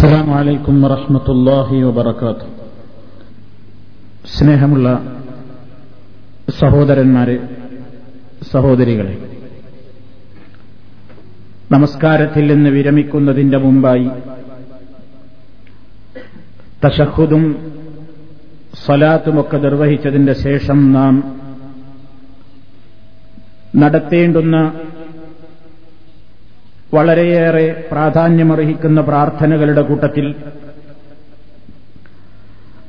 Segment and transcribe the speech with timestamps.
[0.00, 2.46] അസ്സാം വലൈക്കും വറഹമത്തല്ലാഹി വബർക്കാത്തു
[4.26, 4.88] സ്നേഹമുള്ള
[6.60, 7.34] സഹോദരന്മാരെ
[8.52, 9.14] സഹോദരികളെ
[11.70, 14.08] നമസ്കാരത്തിൽ നിന്ന് വിരമിക്കുന്നതിന്റെ മുമ്പായി
[16.84, 17.44] തഷഹുദും
[18.84, 21.14] സ്വലാത്തുമൊക്കെ നിർവഹിച്ചതിന്റെ ശേഷം നാം
[23.76, 24.56] നടത്തേണ്ടുന്ന
[26.94, 30.34] വളരെയേറെ പ്രാധാന്യമർഹിക്കുന്ന പ്രാർത്ഥനകളുടെ കൂട്ടത്തിൽ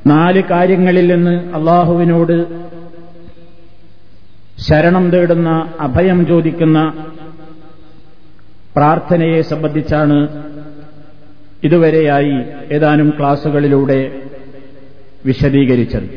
[0.08, 2.38] നാല് കാര്യങ്ങളിൽ നിന്ന് അള്ളാഹുവിനോട്
[4.62, 6.80] ശരണം തേടുന്ന അഭയം ചോദിക്കുന്ന
[8.76, 10.18] പ്രാർത്ഥനയെ സംബന്ധിച്ചാണ്
[11.63, 12.36] ഇതുവരെയായി
[12.72, 14.22] ഏതാനും ക്ലാസുകളിലൂടെ
[15.26, 16.10] വിശദീകരിച്ചത്.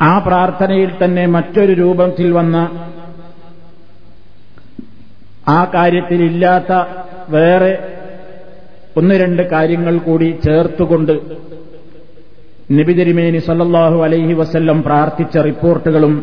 [0.00, 2.56] ആ പ്രാർത്ഥനയിൽ തന്നെ മറ്റൊരു രൂപത്തിൽ വന്ന
[5.48, 6.72] ആ കാര്യത്തിലില്ലാത്ത
[7.28, 7.72] വേറെ
[8.96, 11.20] ഒന്ന് രണ്ട് കാര്യങ്ങൾ കൂടി ചേർത്തുകൊണ്ട്
[12.70, 16.14] നിബിതിരിമേനി സല്ലാഹു അലൈഹി വസല്ലം പ്രാർത്ഥിച്ച റിപ്പോർട്ടുകളും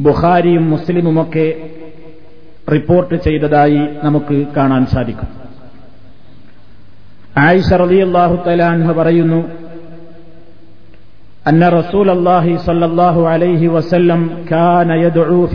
[0.00, 1.46] ബുഹാരിയും മുസ്ലിമുമൊക്കെ
[2.72, 5.28] റിപ്പോർട്ട് ചെയ്തതായി നമുക്ക് കാണാൻ സാധിക്കും.
[7.36, 9.40] ആയിഷ റളിയല്ലാഹു തലാൻഹ പറയുന്നു
[11.46, 14.20] അന്ന റസൂൽ അള്ളാഹി സല്ലാഹു അലൈഹി വസല്ലം
[14.52, 15.46] കാന യദ്ഉ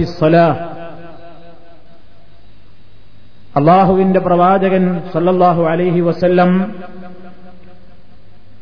[3.56, 4.84] അള്ളാഹുവിന്റെ പ്രവാചകൻ
[5.14, 6.50] സല്ലല്ലാഹു അലൈഹി വസല്ലം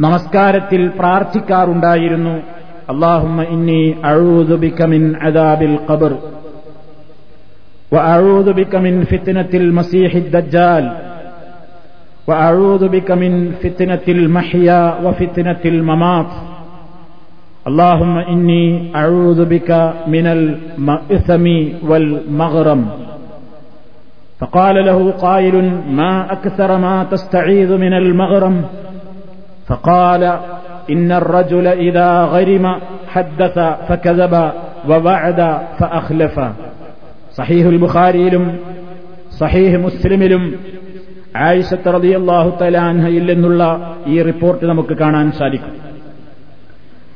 [0.00, 2.34] നമസ്കാരത്തിൽ പ്രാർത്ഥിക്കാറുണ്ടായിരുന്നു
[2.92, 3.80] അള്ളാഹുമ്മ ഇന്നി
[4.10, 6.14] അഴൂദു ബിക മിൻ അദാബിൽ ഖബർ
[7.92, 10.84] وأعوذ بك من فتنة المسيح الدجال
[12.28, 16.30] وأعوذ بك من فتنة المحيا وفتنة الممات
[17.66, 19.70] اللهم إني أعوذ بك
[20.08, 21.44] من المأثم
[21.82, 22.80] والمغرم
[24.40, 25.54] فقال له قائل
[25.90, 28.56] ما أكثر ما تستعيذ من المغرم
[29.68, 30.22] فقال
[30.90, 32.64] إن الرجل إذا غرم
[33.08, 33.56] حدث
[33.88, 34.34] فكذب
[34.88, 35.40] ووعد
[35.78, 36.36] فأخلف
[37.32, 38.44] صحيح البخاري لم
[39.34, 40.44] صحيح مسلم لم
[41.40, 43.62] ആയിഷത്ത് റളിയല്ലാഹു തലാൻഹയിൽ നിന്നുള്ള
[44.06, 45.74] ഈ റിപ്പോർട്ട് നമുക്ക് കാണാൻ സാധിക്കും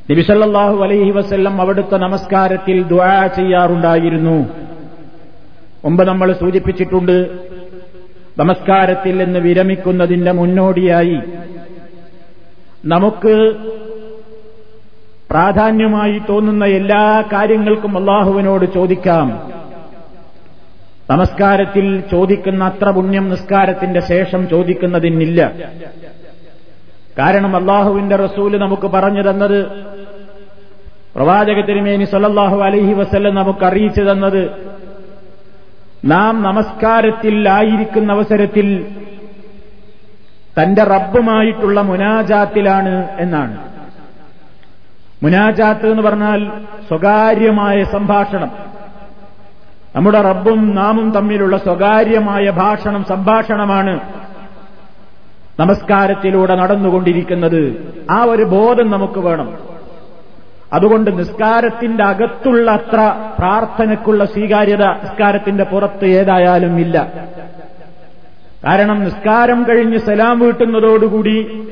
[0.08, 4.36] നബിസല്ലാഹു അലൈഹി വസല്ലം അവിടുത്തെ നമസ്കാരത്തിൽ ദുആ ചെയ്യാറുണ്ടായിരുന്നു
[5.85, 7.39] മുമ്പ് നമ്മൾ സൂചിപ്പിച്ചിട്ടുണ്ട്.
[8.37, 11.19] നമസ്കാരത്തിൽ നിന്ന് വിരമിക്കുന്നതിന്റെ മുന്നോടിയായി
[12.85, 13.55] നമുക്ക്
[15.29, 19.49] പ്രാധാന്യമായി തോന്നുന്ന എല്ലാ കാര്യങ്ങൾക്കും അള്ളാഹുവിനോട് ചോദിക്കാം.
[21.11, 25.51] നമസ്കാരത്തിൽ ചോദിക്കുന്ന അത്ര പുണ്യം നിസ്കാരത്തിന്റെ ശേഷം ചോദിക്കുന്നതിനില്ല.
[27.19, 29.59] കാരണം അള്ളാഹുവിന്റെ റസൂൽ നമുക്ക് പറഞ്ഞു തന്നത്
[31.15, 34.49] പ്രവാചക തിരുമേനി സല്ലല്ലാഹു അലഹി വസല്ലം നമുക്ക് അറിയിച്ചു തന്നത്
[36.05, 38.85] നാം നമസ്കാരത്തിൽ ആയിരിക്കുന്ന അവസരത്തിൽ
[40.61, 43.57] തന്റെ റബ്ബുമായിട്ടുള്ള മുനാജാത്തിലാണ് എന്നാണ്.
[45.23, 46.51] മുനാജാത്ത് എന്ന് പറഞ്ഞാൽ
[46.87, 48.51] സ്വകാര്യമായ സംഭാഷണം.
[49.95, 53.99] നമ്മുടെ റബ്ബും നാമും തമ്മിലുള്ള സ്വകാര്യമായ ഭാഷണം സംഭാഷണമാണ്
[55.59, 57.93] നമസ്കാരത്തിലൂടെ നടന്നുകൊണ്ടിരിക്കുന്നത്.
[58.11, 59.57] ആ ഒരു ബോധം നമുക്ക് വേണം.
[60.73, 67.13] അതുകൊണ്ട് നിസ്കാരത്തിന്റെ അകത്തുള്ള അത്ര പ്രാർത്ഥനയ്ക്കുള്ള സ്വീകാര്യത നിസ്കാരത്തിന്റെ പുറത്ത് ഏതായാലും ഇല്ല.
[68.65, 71.67] കാരണം നിസ്കാരം കഴിഞ്ഞ് സലാം വീട്ടുന്നതോടുകൂടി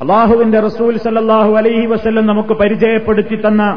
[0.00, 3.76] അള്ളാഹുവിന്റെ റസൂൽ സല്ലാഹു അലൈഹി വസ്ല്ലം നമുക്ക് പരിചയപ്പെടുത്തി തന്ന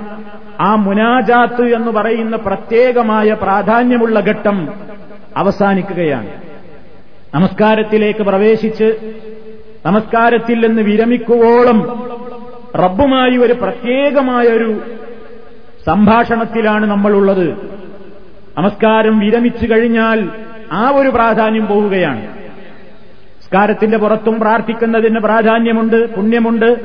[0.61, 4.69] ആ മുനാജാത്ത് എന്ന് പറയുന്ന പ്രത്യേകമായ പ്രാധാന്യമുള്ള ഘട്ടം
[5.37, 6.27] അവസാനിക്കുകയാണ്.
[7.35, 8.95] നമസ്കാരത്തിലേക്ക് പ്രവേശിച്ച്
[9.85, 12.09] നമസ്കാരത്തിൽ നിന്ന് വിരമിക്കുവോളം
[12.75, 14.81] റബ്ബുമായി ഒരു പ്രത്യേകമായ ഒരു
[15.85, 17.49] സംഭാഷണത്തിലാണ് നമ്മളുള്ളത്.
[18.57, 20.29] നമസ്കാരം വിരമിച്ചു കഴിഞ്ഞാൽ
[20.71, 22.21] ആ ഒരു പ്രാധാന്യം പോവുകയാണ്.
[22.21, 26.77] നമസ്കാരത്തിന്റെ പുറത്തും പ്രാർത്ഥിക്കുന്നതിന് പ്രാധാന്യമുണ്ട് പുണ്യമുണ്ട്.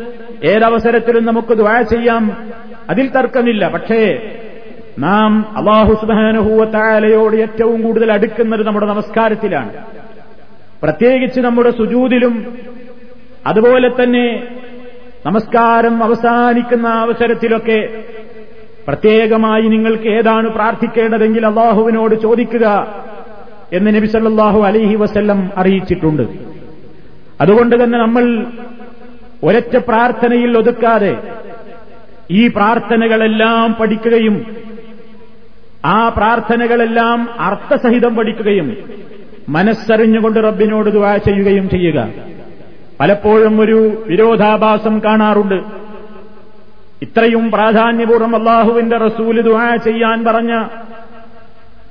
[0.45, 2.37] ഏതവസരത്തിലും നമുക്ക് ദ്വാ ചെയ്യാം.
[2.91, 3.69] അതിൽ തർക്കമില്ല.
[3.69, 4.33] പക്ഷേ
[4.99, 9.73] നാം അള്ളാഹു സുബാനുഭൂവത്തായാലയോട് ഏറ്റവും കൂടുതൽ അടുക്കുന്നത് നമ്മുടെ നമസ്കാരത്തിലാണ്.
[10.83, 12.59] പ്രത്യേകിച്ച് നമ്മുടെ സുജൂതിലും
[13.47, 14.58] അതുപോലെ തന്നെ
[15.29, 17.79] നമസ്കാരം അവസാനിക്കുന്ന അവസരത്തിലൊക്കെ
[18.87, 22.67] പ്രത്യേകമായി നിങ്ങൾക്ക് ഏതാണ് പ്രാർത്ഥിക്കേണ്ടതെങ്കിൽ അള്ളാഹുവിനോട് ചോദിക്കുക
[23.73, 26.23] എന്ന് നബി സല്ലാഹു അലിഹി വസ്ല്ലം അറിയിച്ചിട്ടുണ്ട്.
[27.41, 28.25] അതുകൊണ്ട് തന്നെ നമ്മൾ
[29.49, 31.13] ഒരറ്റ പ്രാർത്ഥനയിൽ ഒതുക്കാതെ
[32.31, 34.39] ഈ പ്രാർത്ഥനകളെല്ലാം പഠിക്കുകയും
[35.85, 38.71] ആ പ്രാർത്ഥനകളെല്ലാം അർത്ഥസഹിതം പഠിക്കുകയും
[39.49, 41.99] മനസ്സറിഞ്ഞുകൊണ്ട് റബ്ബിനോട് ദുവാ ചെയ്യുകയും ചെയ്യുക.
[43.01, 45.55] പലപ്പോഴും ഒരു വിരോധാഭാസം കാണാറുണ്ട്.
[47.03, 50.65] ഇത്രയും പ്രാധാന്യപൂർവം അള്ളാഹുവിന്റെ റസൂൽ ദുആ ചെയ്യാൻ പറഞ്ഞ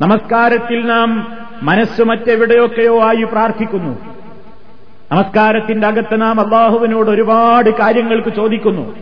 [0.01, 3.97] നമസ്കാരത്തിൽ നാം മനസ്സ് മറ്റെവിടെയൊക്കെയോ ആയി പ്രാർത്ഥിക്കുന്നു.
[5.11, 8.95] നമസ്കാരത്തിന്റെ അകത്ത് നാം അള്ളാഹുവിനോട് ഒരുപാട് കാര്യങ്ങൾക്ക് ചോദിക്കുന്നു.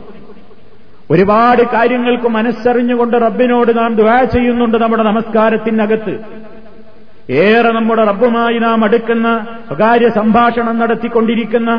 [1.11, 6.44] ഒരുപാട് കാര്യങ്ങൾക്ക് മനസ്സറിഞ്ഞുകൊണ്ട് റബ്ബിനോട് നാം ദുആ ചെയ്യുന്നുണ്ട് നമ്മുടെ നമസ്കാരത്തിനകത്ത്.
[7.29, 9.27] ഏറെ നമ്മുടെ റബ്ബുമായി നാം അടുക്കുന്ന
[9.67, 11.71] സ്വകാര്യ സംഭാഷണം നടത്തിക്കൊണ്ടിരിക്കുന്ന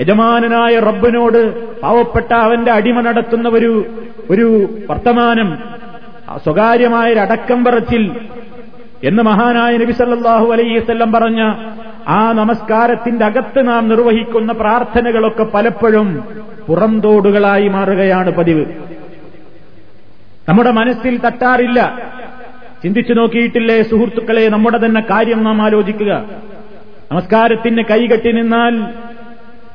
[0.00, 1.40] യജമാനനായ റബ്ബിനോട്
[1.82, 3.72] പാവപ്പെട്ട അവന്റെ അടിമ നടത്തുന്ന ഒരു
[4.30, 4.46] ഒരു
[4.90, 5.48] വർത്തമാനം
[6.44, 8.04] സ്വകാര്യമായ ഒരു അടക്കം പറച്ചിൽ
[9.04, 11.42] എന്ന് മഹാനായ നബി സല്ലല്ലാഹു അലൈഹിസ്വല്ലം പറഞ്ഞ
[12.08, 16.08] ആ നമസ്കാരത്തിന്റെ അകത്ത് നാം നിർവഹിക്കുന്ന പ്രാർത്ഥനകളൊക്കെ പലപ്പോഴും
[16.68, 18.64] പുറംതോടുകളായി മാറുകയാണ് പതിവ്.
[20.48, 21.80] നമ്മുടെ മനസ്സിൽ തട്ടാറില്ല.
[22.82, 24.48] ചിന്തിച്ചു നോക്കിയിട്ടില്ലേ സുഹൃത്തുക്കളെ?
[24.48, 26.24] നമ്മുടെ തന്നെ കാര്യം നാം ആലോചിക്കുക.
[27.12, 28.74] നമസ്കാരത്തിന് കൈകെട്ടി നിന്നാൽ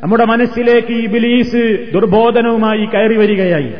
[0.03, 3.73] നമ്മുടെ മനസ്സിലേക്ക് ഈ ബിലീസ് ദുർബോധനവുമായി കയറി വരികയായി.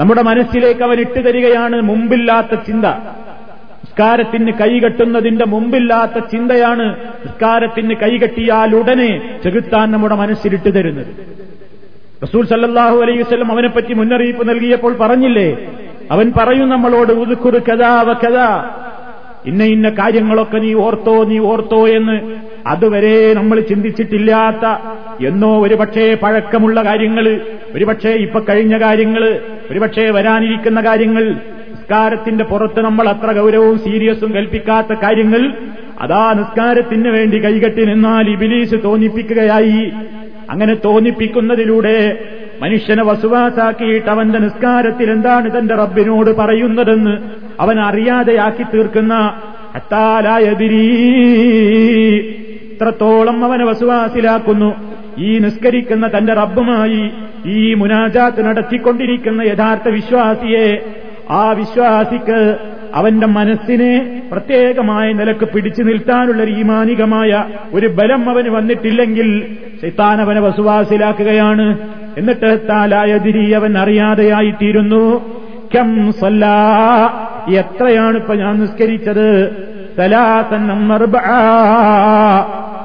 [0.00, 2.84] നമ്മുടെ മനസ്സിലേക്ക് അവൻ ഇട്ടു തരികയാണ് മുമ്പില്ലാത്ത ചിന്ത.
[2.84, 11.06] നിസ്കാരത്തിന് കൈകെട്ടുന്നതിന്റെ മുമ്പില്ലാത്ത ചിന്തയാണ് നിസ്കാരത്തിന് കൈകെട്ടിയാൽ ഉടനെ ചെകുത്താൻ നമ്മുടെ മനസ്സിലിട്ട് തരുന്നത്.
[12.22, 15.48] റസൂൽ സല്ലാഹു അലൈഹി അവനെപ്പറ്റി മുന്നറിയിപ്പ് നൽകിയപ്പോൾ പറഞ്ഞില്ലേ
[16.10, 17.92] അവൻ പറയും നമ്മളോട് ഉതുക്കുറു കഥാ
[18.24, 18.48] കഥാ.
[19.46, 22.16] ഇന്ന ഇന്ന കാര്യങ്ങളൊക്കെ നീ ഓർത്തോ നീ ഓർത്തോ എന്ന്
[22.66, 24.64] അതുവരെ നമ്മൾ ചിന്തിച്ചിട്ടില്ലാത്ത
[25.26, 27.26] എന്നോ ഒരുപക്ഷേ പഴക്കമുള്ള കാര്യങ്ങൾ
[27.74, 29.24] ഒരുപക്ഷേ ഇപ്പൊ കഴിഞ്ഞ കാര്യങ്ങൾ
[29.70, 31.24] ഒരുപക്ഷേ വരാനിരിക്കുന്ന കാര്യങ്ങൾ
[31.70, 35.42] നിസ്കാരത്തിന്റെ പുറത്ത് നമ്മൾ അത്ര ഗൗരവവും സീരിയസും കൽപ്പിക്കാത്ത കാര്യങ്ങൾ
[36.00, 39.82] അതാ നിസ്കാരത്തിന് വേണ്ടി കൈകെട്ടി നിന്നാൽ ഇബിലീസ് തോന്നിപ്പിക്കുകയായി.
[40.50, 42.18] അങ്ങനെ തോന്നിപ്പിക്കുന്നതിലൂടെ
[42.62, 47.14] മനുഷ്യനെ വസുവാസാക്കിയിട്ട് അവന്റെ നിസ്കാരത്തിൽ എന്താണ് തന്റെ റബ്ബിനോട് പറയുന്നതെന്ന്
[47.60, 49.14] അവൻ അറിയാതെയാക്കി തീർക്കുന്ന
[49.74, 50.84] അത്താലായതിരീ
[52.72, 54.70] ഇത്രത്തോളം അവനെ വസുവാസിലാക്കുന്നു.
[55.18, 57.02] ഈ നിസ്കരിക്കുന്ന തന്റെ റബ്ബുമായി
[57.46, 60.66] ഈ മുനാജാത്ത് നടത്തിക്കൊണ്ടിരിക്കുന്ന യഥാർത്ഥ വിശ്വാസിയെ
[61.30, 62.40] ആ വിശ്വാസിക്ക്
[62.96, 67.44] അവന്റെ മനസ്സിനെ പ്രത്യേകമായ നിലയ്ക്ക് പിടിച്ചു നിൽക്കാനുള്ള ഈമാനികമായ
[67.74, 71.78] ഒരു ബലം അവന് വന്നിട്ടില്ലെങ്കിൽ ശൈത്താൻ അവനെ വസുവാസിലാക്കുകയാണ്.
[72.18, 75.32] എന്നിട്ട് താലായതിരി അവൻ അറിയാതെയായിത്തീരുന്നു.
[75.76, 77.10] കം സല്ലാ.
[77.54, 79.50] എത്രയാണ് ഇപ്പൊ ഞാൻ നിസ്കരിച്ചത്?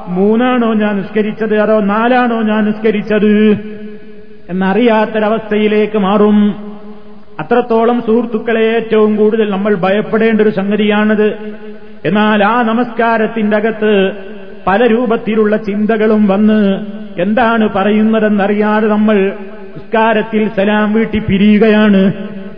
[0.08, 1.58] മൂന്നാണോ ഞാൻ നിസ്കരിച്ചത്?
[1.58, 3.58] അതോ നാലാണോ ഞാൻ നിസ്കരിച്ചത്?
[4.50, 6.71] എന്നറിയാത്തൊരവസ്ഥയിലേക്ക് മാറും.
[7.40, 11.36] അത്രത്തോളം സുഹൃത്തുക്കളെ ഏറ്റവും കൂടുതൽ നമ്മൾ ഭയപ്പെടേണ്ട ഒരു സംഗതിയാണത്.
[12.04, 14.10] എന്നാൽ ആ നമസ്കാരത്തിന്റെ അകത്ത്
[14.66, 16.80] പല രൂപത്തിലുള്ള ചിന്തകളും വന്ന്
[17.18, 19.14] എന്താണ് പറയുന്നതെന്നറിയാതെ നമ്മൾ
[19.76, 22.12] നിസ്കാരത്തിൽ സലാം വീട്ടി പിരിയുകയാണ്.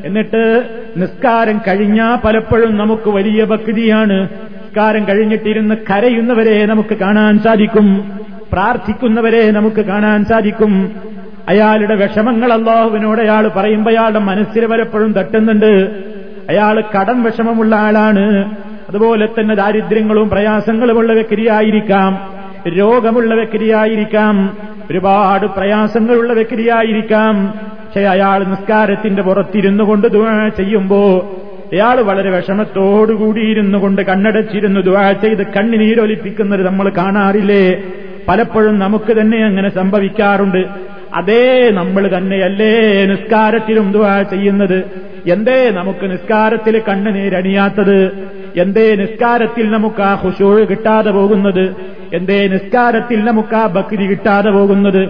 [0.04, 4.22] എന്നിട്ട് നിസ്കാരം കഴിഞ്ഞാൽ പലപ്പോഴും നമുക്ക് വലിയ ഭക്തിയാണ്.
[4.22, 8.12] നിസ്കാരം കഴിഞ്ഞിട്ടിരുന്ന് കരയുന്നവരെ നമുക്ക് കാണാൻ സാധിക്കും.
[8.52, 10.92] പ്രാർത്ഥിക്കുന്നവരെ നമുക്ക് കാണാൻ സാധിക്കും.
[11.48, 16.02] അയാളുടെ വിഷമങ്ങൾ അള്ളാഹുവിനോട് അയാൾ പറയുമ്പോൾ അയാളുടെ മനസ്സിൽ പലപ്പോഴും തട്ടുന്നുണ്ട്.
[16.48, 18.56] അയാൾ കടം വിഷമമുള്ള ആളാണ്.
[18.88, 22.18] അതുപോലെ തന്നെ ദാരിദ്ര്യങ്ങളും പ്രയാസങ്ങളുമുള്ള വ്യക്തിയായിരിക്കാം
[22.68, 24.56] രോഗമുള്ള വ്യക്തിയായിരിക്കാം
[24.90, 31.32] ഒരുപാട് പ്രയാസങ്ങളുള്ള വ്യക്തിയായിരിക്കാം പക്ഷെ അയാൾ നിസ്കാരത്തിന്റെ പുറത്തിരുന്നു കൊണ്ട് ദുആ ചെയ്യുമ്പോ
[31.72, 37.82] അയാൾ വളരെ വിഷമത്തോടുകൂടിയിരുന്നു കൊണ്ട് കണ്ണടച്ചിരുന്നു ദുആ ചെയ്ത് കണ്ണിനീരൊലിപ്പിക്കുന്നത് നമ്മൾ കാണാറില്ലേ?
[38.28, 40.93] പലപ്പോഴും നമുക്ക് തന്നെ അങ്ങനെ സംഭവിക്കാറുണ്ട്.
[41.14, 44.84] അതേ നമ്മൾ തന്നെയല്ലേ നിസ്കാരത്തിലും ദുആ ചെയ്യുന്നത്?
[45.26, 48.28] എന്തേ നമുക്ക് നിസ്കാരത്തിൽ കണ്ണുനീരണിയാത്തത്?
[48.56, 51.76] എന്തേ നിസ്കാരത്തിൽ നമുക്ക് ആ ഹുഷൂഴ് കിട്ടാതെ പോകുന്നത്?
[52.12, 55.08] എന്തേ നിസ്കാരത്തിൽ നമുക്ക് ആ ഭക്തി കിട്ടാതെ പോകുന്നത്?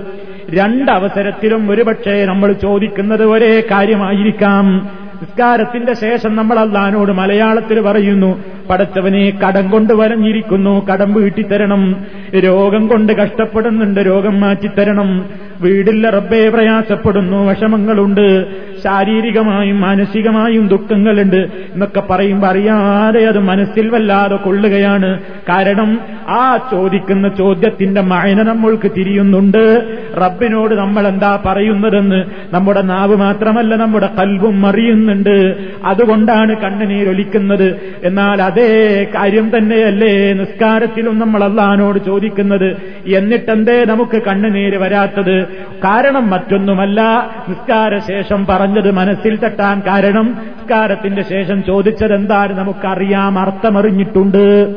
[0.50, 4.90] രണ്ടവസരത്തിലും ഒരുപക്ഷെ നമ്മൾ ചോദിക്കുന്നത് ഒരേ കാര്യമായിരിക്കാം.
[5.22, 10.86] നിസ്കാരത്തിന്റെ ശേഷം നമ്മൾ അള്ളഹാനോട് മലയാളത്തിൽ പറയുന്നു പടച്ചവനെ കടം കൊണ്ട് വരഞ്ഞിരിക്കുന്നു.
[10.86, 11.96] കടം വീട്ടിത്തരണം.
[12.34, 14.00] രോഗം കൊണ്ട് കഷ്ടപ്പെടുന്നുണ്ട്.
[14.00, 15.24] രോഗം മാറ്റിത്തരണം.
[15.60, 17.48] വീടില്ല റബ്ബേ പ്രയാസപ്പെടുന്നു.
[17.48, 18.46] വിഷമങ്ങളുണ്ട്.
[18.84, 21.36] ശാരീരികമായും മാനസികമായും ദുഃഖങ്ങളുണ്ട്.
[21.36, 25.18] എന്നൊക്കെ പറയുമ്പോൾ അറിയാതെ അത് മനസ്സിൽ വല്ലാതെ കൊള്ളുകയാണ്.
[25.48, 29.84] കാരണം ആ ചോദിക്കുന്ന ചോദ്യത്തിന്റെ മഴന നമ്മൾക്ക് തിരിയുന്നുണ്ട്.
[30.16, 35.54] റബ്ബിനോട് നമ്മൾ എന്താ പറയുന്നതെന്ന് നമ്മുടെ നാവ് മാത്രമല്ല നമ്മുടെ കൽവും അറിയുന്നുണ്ട്.
[35.84, 37.80] അതുകൊണ്ടാണ് കണ്ണുനീരൊലിക്കുന്നത്.
[38.04, 42.76] എന്നാൽ അതേ കാര്യം തന്നെയല്ലേ നിസ്കാരത്തിലും നമ്മൾ അള്ളഹാനോട് ചോദിക്കുന്നത്?
[43.16, 45.44] എന്നിട്ടെന്തേ നമുക്ക് കണ്ണുനീര് വരാത്തത്?
[45.84, 47.30] കാരണം മറ്റൊന്നുമല്ല.
[47.48, 53.38] നിസ്കാര ശേഷം പറഞ്ഞത് മനസ്സിൽ തട്ടാൻ കാരണം നിസ്കാരത്തിന്റെ ശേഷം ചോദിച്ചത് എന്താണ് നമുക്കറിയാം.
[53.38, 54.74] അർത്ഥമറിഞ്ഞിട്ടുണ്ട്.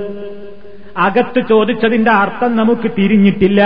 [0.98, 3.64] അകത്ത് ചോദിച്ചതിന്റെ അർത്ഥം നമുക്ക് തിരിഞ്ഞിട്ടില്ല.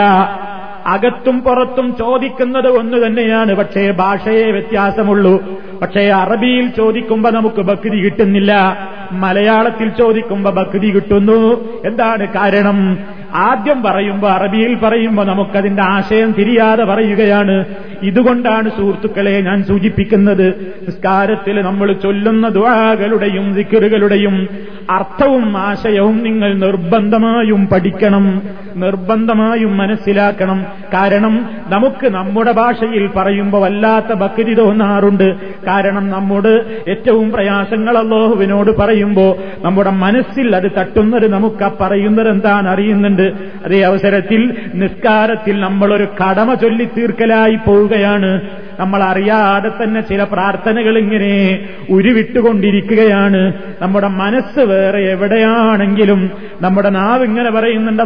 [0.85, 3.55] അകത്തും പുറത്തും ചോദിക്കുന്നത് ഒന്ന് തന്നെയാണ്.
[3.55, 5.61] പക്ഷേ ഭാഷയെ വ്യത്യാസമുള്ളൂ.
[5.81, 8.77] പക്ഷേ അറബിയിൽ ചോദിക്കുമ്പോ നമുക്ക് ഭക്തി കിട്ടുന്നില്ല.
[9.11, 11.63] മലയാളത്തിൽ ചോദിക്കുമ്പോ ഭക്തി കിട്ടുന്നു.
[11.85, 12.97] എന്താണ് കാരണം?
[13.33, 17.65] ആദ്യം പറയുമ്പോ അറബിയിൽ പറയുമ്പോ നമുക്കതിന്റെ ആശയം തിരിയാതെ പറയുകയാണ്.
[18.03, 20.75] ഇതുകൊണ്ടാണ് സുഹൃത്തുക്കളെ ഞാൻ സൂചിപ്പിക്കുന്നത്.
[20.87, 24.47] നിസ്കാരത്തിൽ നമ്മൾ ചൊല്ലുന്ന ദുആകളുടെയും ദിക്കറുകളുടെയും
[24.89, 28.41] അർത്ഥവും ആശയവും നിങ്ങൾ നിർബന്ധമായും പഠിക്കണം.
[28.75, 30.65] നിർബന്ധമായും മനസ്സിലാക്കണം.
[30.93, 35.35] കാരണം നമുക്ക് നമ്മുടെ ഭാഷയിൽ പറയുമ്പോൾ വല്ലാത്ത ഭക്തി തോന്നാറുണ്ട്.
[35.65, 39.35] കാരണം നമ്മോട് ഏറ്റവും പ്രയാസങ്ങൾ അള്ളാഹുവിനോട് പറയുമ്പോൾ
[39.65, 43.33] നമ്മുടെ മനസ്സിൽ അത് തട്ടുന്നത് നമുക്ക് ആ പറയുന്നത് അറിയുന്നുണ്ട്.
[43.65, 48.41] അതേ അവസരത്തിൽ നിസ്കാരത്തിൽ നമ്മളൊരു കടമ ചൊല്ലി തീർക്കലായി പോവുകയാണ്.
[48.81, 51.59] നമ്മൾ അറിയാതെ തന്നെ ചില പ്രാർത്ഥനകൾ ഇങ്ങനെ
[51.89, 53.53] ഉരുവിട്ടുകൊണ്ടിരിക്കുകയാണ്.
[53.81, 58.01] നമ്മുടെ മനസ്സ് വേറെ എവിടെയാണെങ്കിലും നമ്മുടെ നാവ് ഇങ്ങനെ പറയുന്നുണ്ട്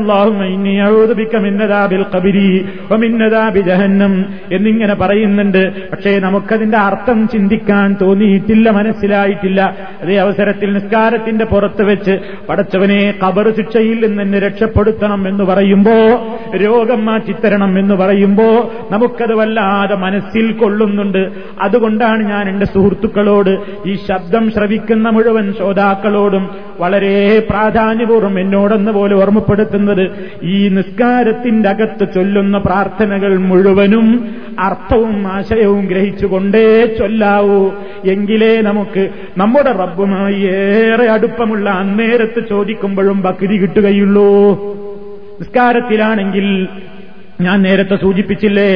[3.60, 5.90] ജഹന്നം എന്നിങ്ങനെ പറയുന്നുണ്ട്.
[5.92, 9.76] പക്ഷേ നമുക്കതിന്റെ അർത്ഥം ചിന്തിക്കാൻ തോന്നിയിട്ടില്ല മനസ്സിലായിട്ടില്ല.
[10.02, 15.94] അതേ അവസരത്തിൽ നിസ്കാരത്തിന്റെ പുറത്ത് വെച്ച് പടച്ചവനെ കബർ ശിക്ഷയിൽ നിന്ന് എന്നെ രക്ഷപ്പെടുത്തണം എന്ന് പറയുമ്പോ
[16.56, 21.24] രോഗം മാറ്റിത്തരണം എന്ന് പറയുമ്പോ നമുക്കത് വല്ലാതെ മനസ്സിൽ കൊള്ളുന്നുണ്ട്.
[21.62, 23.52] അതുകൊണ്ടാണ് ഞാൻ എന്റെ സുഹൃത്തുക്കളോട്
[23.88, 30.06] ഈ ശബ്ദം ശ്രവിക്കുന്ന മുഴുവൻ ശ്രോതാക്കളോടും വളരെ പ്രാധാന്യപൂർവം എന്നോടൊന്ന് പോലെ ഓർമ്മപ്പെടുത്തുന്നത്.
[30.44, 34.08] ഈ നിസ്കാരത്തിന്റെ അകത്ത് ചൊല്ലുന്ന പ്രാർത്ഥനകൾ മുഴുവനും
[34.60, 37.72] അർത്ഥവും ആശയവും ഗ്രഹിച്ചുകൊണ്ടേ ചൊല്ലാവൂ.
[38.06, 44.28] എങ്കിലേ നമുക്ക് നമ്മുടെ റബ്ബുമായി ഏറെ അടുപ്പമുള്ള അന്നേരത്ത് ചോദിക്കുമ്പോഴും ഭക്തി കിട്ടുകയുള്ളൂ.
[45.40, 46.68] നിസ്കാരത്തിലാണെങ്കിൽ
[47.42, 48.72] ഞാൻ നേരത്തെ സൂചിപ്പിച്ചില്ലേ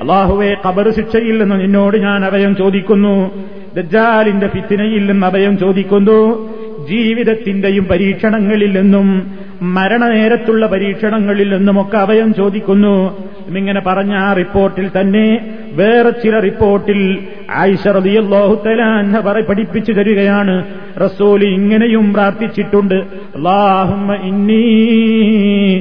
[0.00, 3.30] അള്ളാഹുവെ കബർ ശിക്ഷയിൽ നിന്ന് നിന്നോട് ഞാൻ അഭയം ചോദിക്കുന്നു.
[3.76, 6.48] ദജ്ജാലിന്റെ ഫിത്തിനയിൽ നിന്ന് അഭയം ചോദിക്കുന്നു.
[6.90, 9.30] ജീവിതത്തിന്റെയും പരീക്ഷണങ്ങളിൽ നിന്നും
[9.62, 13.16] മരണനേരത്തുള്ള പരീക്ഷണങ്ങളിൽ നിന്നുമൊക്കെ അഭയം ചോദിക്കുന്നു.
[13.46, 17.18] എന്നിങ്ങനെ പറഞ്ഞ ആ റിപ്പോർട്ടിൽ തന്നെ വേറെ ചില റിപ്പോർട്ടിൽ
[17.50, 20.64] ആയിഷറിയാഹുത്തലാൻ പറ പഠിപ്പിച്ചു തരികയാണ്.
[21.04, 22.94] റസൂൽ ഇങ്ങനെയും പ്രാർത്ഥിച്ചിട്ടുണ്ട്.
[22.94, 25.80] അള്ളാഹുമ്മ ഇന്നീ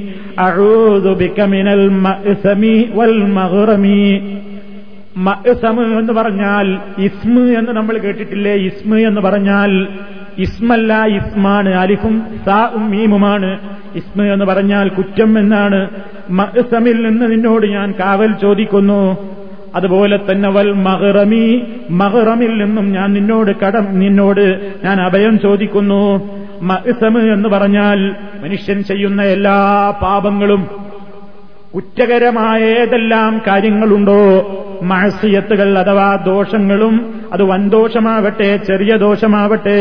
[6.00, 8.54] എന്ന് പറഞ്ഞാൽ ഇസ്മ എന്ന് നമ്മൾ കേട്ടിട്ടില്ലേ?
[8.54, 9.88] ഇസ്മ എന്ന് പറഞ്ഞാൽ
[10.38, 13.60] ഇസ്മല്ല ഇസ്മാണ് അലിഫും സാഉം മീമുമാണ്.
[13.96, 15.90] ഇസ്മ എന്ന് പറഞ്ഞാൽ കുറ്റം എന്നാണ്.
[16.30, 19.18] മഅ്സമിൽ നിന്ന് നിന്നോട് ഞാൻ കാവൽ ചോദിക്കുന്നു.
[19.76, 21.62] അതുപോലെ തന്നെ വൽ മഹറമി.
[21.90, 26.20] മഹറമിൽ നിന്നും ഞാൻ നിന്നോട് കടം നിന്നോട് ഞാൻ അഭയം ചോദിക്കുന്നു.
[26.62, 28.00] മഅ്സം എന്ന് പറഞ്ഞാൽ
[28.44, 29.58] മനുഷ്യൻ ചെയ്യുന്ന എല്ലാ
[30.02, 30.64] പാപങ്ങളും
[31.76, 34.20] കുറ്റകരമായ ഏതെല്ലാം കാര്യങ്ങളുണ്ടോ
[34.82, 36.96] മഴസിയത്തുകൾ അഥവാ ദോഷങ്ങളും
[37.34, 39.80] അത് വൻദോഷമാവട്ടെ ചെറിയ ദോഷമാവട്ടെ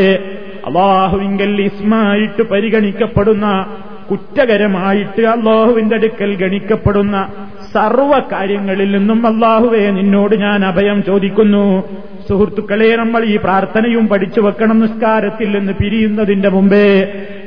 [0.65, 3.65] അള്ളാഹുവിങ്കൽ ഇസ്മായിട്ട് പരിഗണിക്കപ്പെടുന്ന
[4.11, 7.27] കുറ്റകരമായിട്ട് അള്ളാഹുവിന്റെ അടുക്കൽ ഗണിക്കപ്പെടുന്ന
[7.73, 11.83] സർവ കാര്യങ്ങളിൽ നിന്നും അള്ളാഹുവെ നിന്നോട് ഞാൻ അഭയം ചോദിക്കുന്നു.
[12.27, 16.87] സുഹൃത്തുക്കളെ നമ്മൾ ഈ പ്രാർത്ഥനയും പഠിച്ചു വെക്കണം നിസ്കാരത്തിൽ നിന്ന് പിരിയുന്നതിന്റെ മുമ്പേ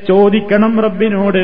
[0.09, 1.43] ചോദിക്കണം റബ്ബിനോട്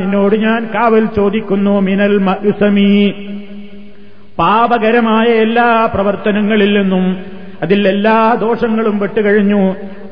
[0.00, 2.88] നിന്നോട് ഞാൻ കാവൽ ചോദിക്കുന്നു മിനൽ മഅ്സമീ
[4.38, 7.04] പാപകരമായ എല്ലാ പ്രവർത്തനങ്ങളിൽ നിന്നും
[7.62, 9.62] അതിൽ എല്ലാ ദോഷങ്ങളും വിട്ടുകഴിഞ്ഞു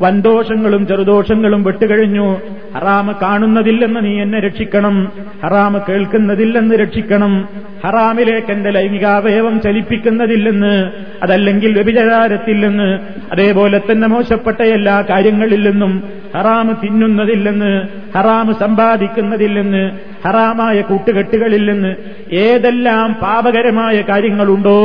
[0.00, 2.37] വൻദോഷങ്ങളും ചെറുദോഷങ്ങളും വിട്ടുകഴിഞ്ഞു.
[2.75, 5.12] ഹറാമ് കാണുന്നതില്ലെന്ന് നീ എന്നെ രക്ഷിക്കണം.
[5.45, 7.49] ഹറാമ് കേൾക്കുന്നതില്ലെന്ന് രക്ഷിക്കണം.
[7.85, 10.90] ഹറാമിലേക്ക് എന്റെ ലൈംഗികാവയവം ചലിപ്പിക്കുന്നതില്ലെന്ന്
[11.23, 12.99] അതല്ലെങ്കിൽ വ്യഭിചാരത്തിൽ നിന്ന്
[13.33, 16.02] അതേപോലെ തന്നെ മോശപ്പെട്ട എല്ലാ കാര്യങ്ങളിൽ നിന്നും
[16.37, 17.83] ഹറാമ് തിന്നുന്നതില്ലെന്ന്
[18.19, 19.90] ഹറാമ് സമ്പാദിക്കുന്നതില്ലെന്ന്
[20.26, 21.95] ഹറാമായ കൂട്ടുകെട്ടുകളിൽ നിന്ന്
[22.33, 24.80] ഏതെല്ലാം പാപകരമായ കാര്യങ്ങളുണ്ടോ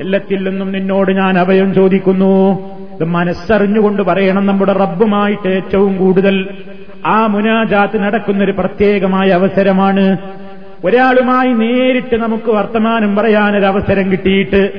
[0.00, 2.75] എല്ലാത്തിൽ നിന്നും നിന്നോട് ഞാൻ അഭയം ചോദിക്കുന്നു.
[2.96, 6.48] ഇത് മനസ്സറിഞ്ഞുകൊണ്ട് പറയണം നമ്മുടെ റബ്ബുമായിട്ട് ഏറ്റവും കൂടുതൽ.
[7.06, 10.18] ആ മുനാജാത്ത് നടക്കുന്നൊരു പ്രത്യേകമായ അവസരമാണ്.
[10.84, 14.70] ഒരാളുമായി നേരിട്ട് നമുക്ക് വർത്തമാനം പറയാനൊരു അവസരം കിട്ടിയിട്ട്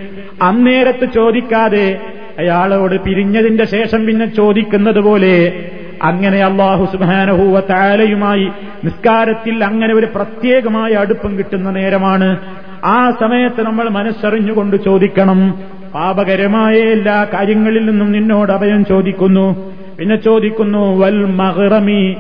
[0.42, 2.00] അന്നേരത്ത് ചോദിക്കാതെ
[2.40, 5.66] അയാളോട് പിരിഞ്ഞതിന്റെ ശേഷം പിന്നെ ചോദിക്കുന്നത് പോലെ
[6.04, 8.52] അങ്ങനെ അള്ളാഹു സുബാനഹൂവ താലയുമായി
[8.84, 12.38] നിസ്കാരത്തിൽ അങ്ങനെ ഒരു പ്രത്യേകമായ അടുപ്പം കിട്ടുന്ന നേരമാണ്.
[12.86, 15.60] ആ സമയത്ത് നമ്മൾ മനസ്സറിഞ്ഞുകൊണ്ട് ചോദിക്കണം.
[15.94, 19.74] പാപകരമായ എല്ലാ കാര്യങ്ങളിൽ നിന്നും നിന്നോട് അഭയം ചോദിക്കുന്നു.
[20.00, 22.16] പിന്നെ ചോദിക്കുന്നു വൽ മഹറമി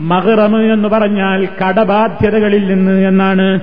[0.00, 3.60] മഹറമ് എന്ന് പറഞ്ഞാൽ കടബാധ്യതകളിൽ നിന്ന് എന്നാണ്.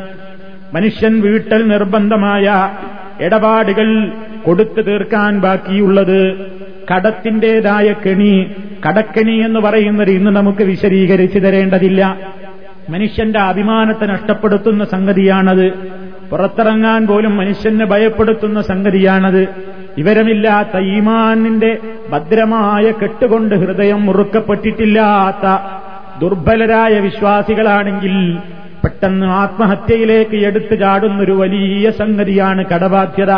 [0.73, 2.69] മനുഷ്യൻ വീട്ടൽ നിർബന്ധമായ
[3.21, 4.11] ഇടപാടുകൾ
[4.45, 6.33] കൊടുത്തു തീർക്കാൻ ബാക്കിയുള്ളത്.
[6.93, 8.51] കടത്തിന്റേതായ കെണി
[8.87, 12.17] കടക്കെണി എന്ന് പറയുന്നത് ഇന്ന് നമുക്ക് വിശദീകരിച്ചു തരേണ്ടതില്ല.
[12.89, 15.94] മനുഷ്യന്റെ അഭിമാനത്തെ നഷ്ടപ്പെടുത്തുന്ന സംഗതിയാണത്.
[16.31, 19.47] പുറത്തിറങ്ങാൻ പോലും മനുഷ്യനെ ഭയപ്പെടുത്തുന്ന സംഗതിയാണത്.
[19.97, 21.77] വിവരമില്ലാത്ത ഈമാനിന്റെ
[22.09, 25.47] ഭദ്രമായ കെട്ടുകൊണ്ട് ഹൃദയം മുറുക്കപ്പെട്ടിട്ടില്ലാത്ത
[26.21, 28.37] ദുർബലരായ വിശ്വാസികളാണെങ്കിൽ
[28.83, 33.31] പെട്ടെന്ന് ആത്മഹത്യയിലേക്ക് എടുത്തു ചാടുന്നൊരു വലിയ സംഗതിയാണ് കടബാധ്യത.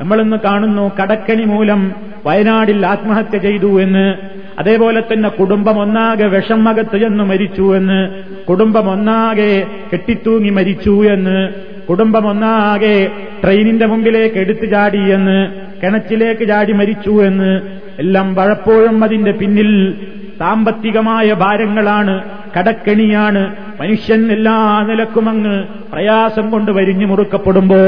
[0.00, 1.92] നമ്മളിന്ന് കാണുന്നു കടക്കണി മൂലം
[2.26, 4.14] വയനാടിൽ ആത്മഹത്യ ചെയ്തു എന്ന്.
[4.58, 8.08] അതേപോലെ തന്നെ കുടുംബം ഒന്നാകെ വിഷമകത്ത് ചെന്ന് മരിച്ചു എന്ന്.
[8.48, 11.48] കുടുംബം ഒന്നാകെ കെട്ടിത്തൂങ്ങി മരിച്ചു എന്ന്.
[11.88, 12.96] കുടുംബം ഒന്നാകെ
[13.42, 15.38] ട്രെയിനിന്റെ മുമ്പിലേക്ക് എടുത്തു ചാടി എന്ന്
[15.82, 17.60] കിണറ്റിലേക്ക് ചാടി മരിച്ചു എന്ന്
[17.98, 19.70] എല്ലാം പലപ്പോഴും അതിന്റെ പിന്നിൽ
[20.40, 22.14] സാമ്പത്തികമായ ഭാരങ്ങളാണ്
[22.58, 23.42] കടക്കെണിയാണ്
[23.80, 25.54] മനുഷ്യൻ എല്ലാ നിലക്കും അങ്ങ്
[25.92, 27.80] പ്രയാസം കൊണ്ട് വരിഞ്ഞു മുറുക്കപ്പെടുമ്പോ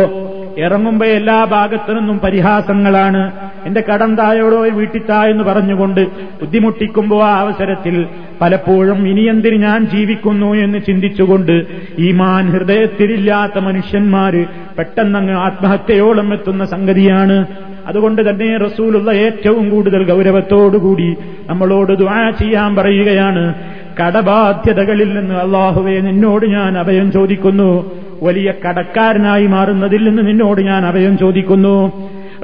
[0.59, 3.23] ഇറങ്ങുമ്പോ എല്ലാ ഭാഗത്തു നിന്നും പരിഹാസങ്ങളാണ്.
[3.67, 6.07] എന്റെ കടം തായോടോ വീട്ടിത്താ എന്ന് പറഞ്ഞുകൊണ്ട്
[6.41, 8.07] ബുദ്ധിമുട്ടിക്കുമ്പോ ആ അവസരത്തിൽ
[8.41, 11.67] പലപ്പോഴും ഇനിയെന്തിന് ഞാൻ ജീവിക്കുന്നു എന്ന് ചിന്തിച്ചുകൊണ്ട്
[11.99, 14.45] ഈമാൻ ഹൃദയത്തിലില്ലാത്ത മനുഷ്യന്മാര്
[14.79, 17.47] പെട്ടെന്നങ്ങ് ആത്മഹത്യയോളം എത്തുന്ന സംഗതിയാണ്.
[17.87, 21.15] അതുകൊണ്ട് തന്നെ റസൂലുള്ള ഏറ്റവും കൂടുതൽ ഗൗരവത്തോടുകൂടി
[21.47, 23.55] നമ്മളോട് ദ്വാ ചെയ്യാൻ പറയുകയാണ്.
[24.03, 27.91] കടബാധ്യതകളിൽ നിന്ന് അള്ളാഹുവെ നിന്നോട് ഞാൻ അഭയം ചോദിക്കുന്നു.
[28.23, 31.93] വലിയ കടക്കാരനായി മാറുന്നതിൽ നിന്ന് നിന്നോട് ഞാൻ അഭയം ചോദിക്കുന്നു.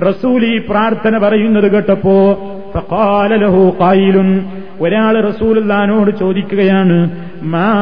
[0.02, 2.32] റസൂൽ ഈ പ്രാർത്ഥന പറയുന്നത് കേട്ടപ്പോ
[2.74, 4.44] ഫഖാലലഹു ഖായിലുൻ.
[4.80, 7.10] ഒരാൾ റസൂലുള്ളാനോട് ചോദിക്കുകയാണ്
[7.42, 7.72] മാ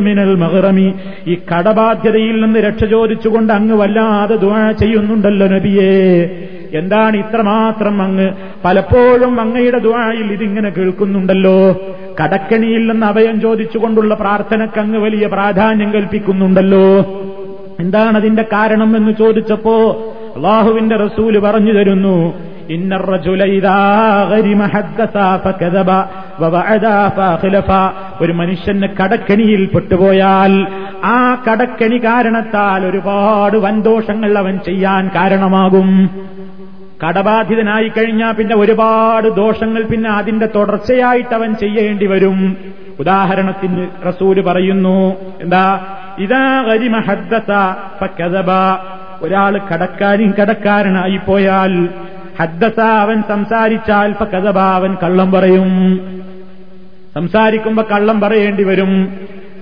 [0.00, 0.94] മിനൽ
[1.26, 6.30] ഈ കടബാധ്യതയിൽ നിന്ന് രക്ഷ ചോദിച്ചുകൊണ്ട് അങ്ങ് വല്ലാതെ ദുആ ചെയ്യുന്നുണ്ടല്ലോ നബിയേ.
[6.74, 8.32] എന്താണ് ഇത്രമാത്രം അങ്ങ്?
[8.64, 11.80] പലപ്പോഴും അങ്ങയുടെ ദുആയിൽ ഇതിങ്ങനെ കേൾക്കുന്നുണ്ടല്ലോ.
[12.24, 17.02] കടക്കണിയിൽ നിന്ന് അഭയം ചോദിച്ചുകൊണ്ടുള്ള പ്രാർത്ഥനക്കങ്ങ് വലിയ പ്രാധാന്യം കൽപ്പിക്കുന്നുണ്ടല്ലോ.
[17.82, 19.90] എന്താണ് അതിന്റെ കാരണം എന്ന് ചോദിച്ചപ്പോ
[20.36, 22.34] അള്ളാഹുവിന്റെ റസൂൽ പറഞ്ഞു തരുന്നു.
[28.20, 30.66] ഒരു മനുഷ്യന് കടക്കണിയിൽ പെട്ടുപോയാൽ
[31.04, 36.10] ആ കടക്കണി കാരണത്താൽ ഒരുപാട് വൻദോഷങ്ങൾ അവൻ ചെയ്യാൻ കാരണമാകും.
[37.08, 42.56] കടബാധിതനായി കഴിഞ്ഞാൽ പിന്നെ ഒരുപാട് ദോഷങ്ങൾ പിന്നെ അതിന്റെ തുടർച്ചയായിട്ട് അവൻ ചെയ്യേണ്ടി വരും.
[43.00, 45.80] ഉദാഹരണത്തിന് റസൂൽ പറയുന്നു എന്താ
[46.18, 47.50] ഇതാ കരിമഹദ്ദസ
[49.22, 51.88] ഒരാൾ കടക്കാരി കടക്കാരനായി പോയാൽ
[52.40, 56.00] ഹദ്ദസ അവൻ സംസാരിച്ചാൽ ഫക്കഥബ അവൻ കള്ളം പറയും.
[57.14, 59.18] സംസാരിക്കുമ്പോ കള്ളം പറയേണ്ടി വരും.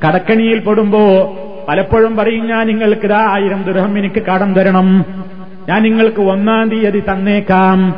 [0.08, 1.34] കടക്കണിയിൽ പെടുമ്പോ
[1.68, 5.04] പലപ്പോഴും പറയും ഞാൻ നിങ്ങൾക്ക് ഇതാ ആയിരം ദൃഹം എനിക്ക് കടം തരണം.
[5.68, 7.94] ഞാൻ നിങ്ങൾക്ക് ഒന്നാം തീയതി തന്നേക്കാം.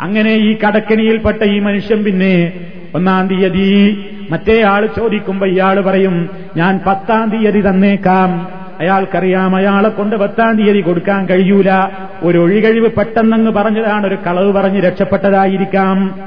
[0.00, 2.52] അങ്ങനെ ഈ കടക്കണിയിൽപ്പെട്ട ഈ മനുഷ്യൻ പിന്നെ
[2.94, 8.48] ഒന്നാം തീയതി മറ്റേ ആൾ ചോദിക്കുമ്പോ ഇയാൾ പറയും ഞാൻ പത്താം തീയതി തന്നേക്കാം.
[8.80, 11.88] അയാൾക്കറിയാം അയാളെ കൊണ്ട് പത്താം തീയതി കൊടുക്കാൻ കഴിയൂല.
[12.22, 16.20] ഒരു ഒഴികഴിവ് പെട്ടെന്നങ്ങ് പറഞ്ഞതാണ് ഒരു കളവ് പറഞ്ഞ് രക്ഷപ്പെട്ടതായിരിക്കാം.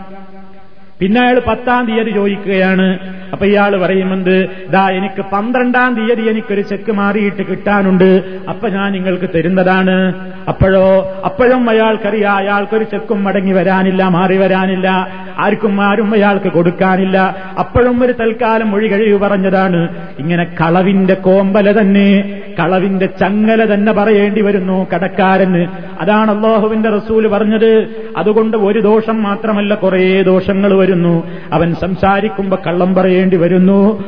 [1.00, 3.00] പിന്നെ അയാൾ പത്താം തീയതി ചോദിക്കുകയാണ്
[3.32, 8.40] അപ്പൊ ഇയാൾ പറയുമെന്ത് ദാ എനിക്ക് പന്ത്രണ്ടാം തീയതി എനിക്കൊരു ചെക്ക് മാറിയിട്ട് കിട്ടാനുണ്ട്.
[8.50, 10.14] അപ്പൊ ഞാൻ നിങ്ങൾക്ക് തരുന്നതാണ്.
[10.48, 15.08] അപ്പോഴോ അപ്പോഴും അയാൾക്കറിയാം അയാൾക്കൊരു ചെക്കും മടങ്ങി വരാനില്ല മാറി വരാനില്ല.
[15.38, 17.36] ആർക്കും ആരും അയാൾക്ക് കൊടുക്കാനില്ല.
[17.60, 19.88] അപ്പോഴും ഒരു തൽക്കാലം മൊഴി കഴിവ് പറഞ്ഞതാണ്.
[20.20, 25.68] ഇങ്ങനെ കളവിന്റെ കോമ്പല തന്നെ കളവിന്റെ ചങ്ങല തന്നെ പറയേണ്ടി വരുന്നു കടക്കാരന്
[26.02, 27.88] അതാണ് അള്ളാഹുവിന്റെ റസൂൽ പറഞ്ഞത്.
[28.18, 31.24] അതുകൊണ്ട് ഒരു ദോഷം മാത്രമല്ല കുറേ ദോഷങ്ങൾ വരുന്നു.
[31.54, 34.04] അവൻ സംസാരിക്കുമ്പോ കള്ളം പറയേണ്ടി വരുന്നു.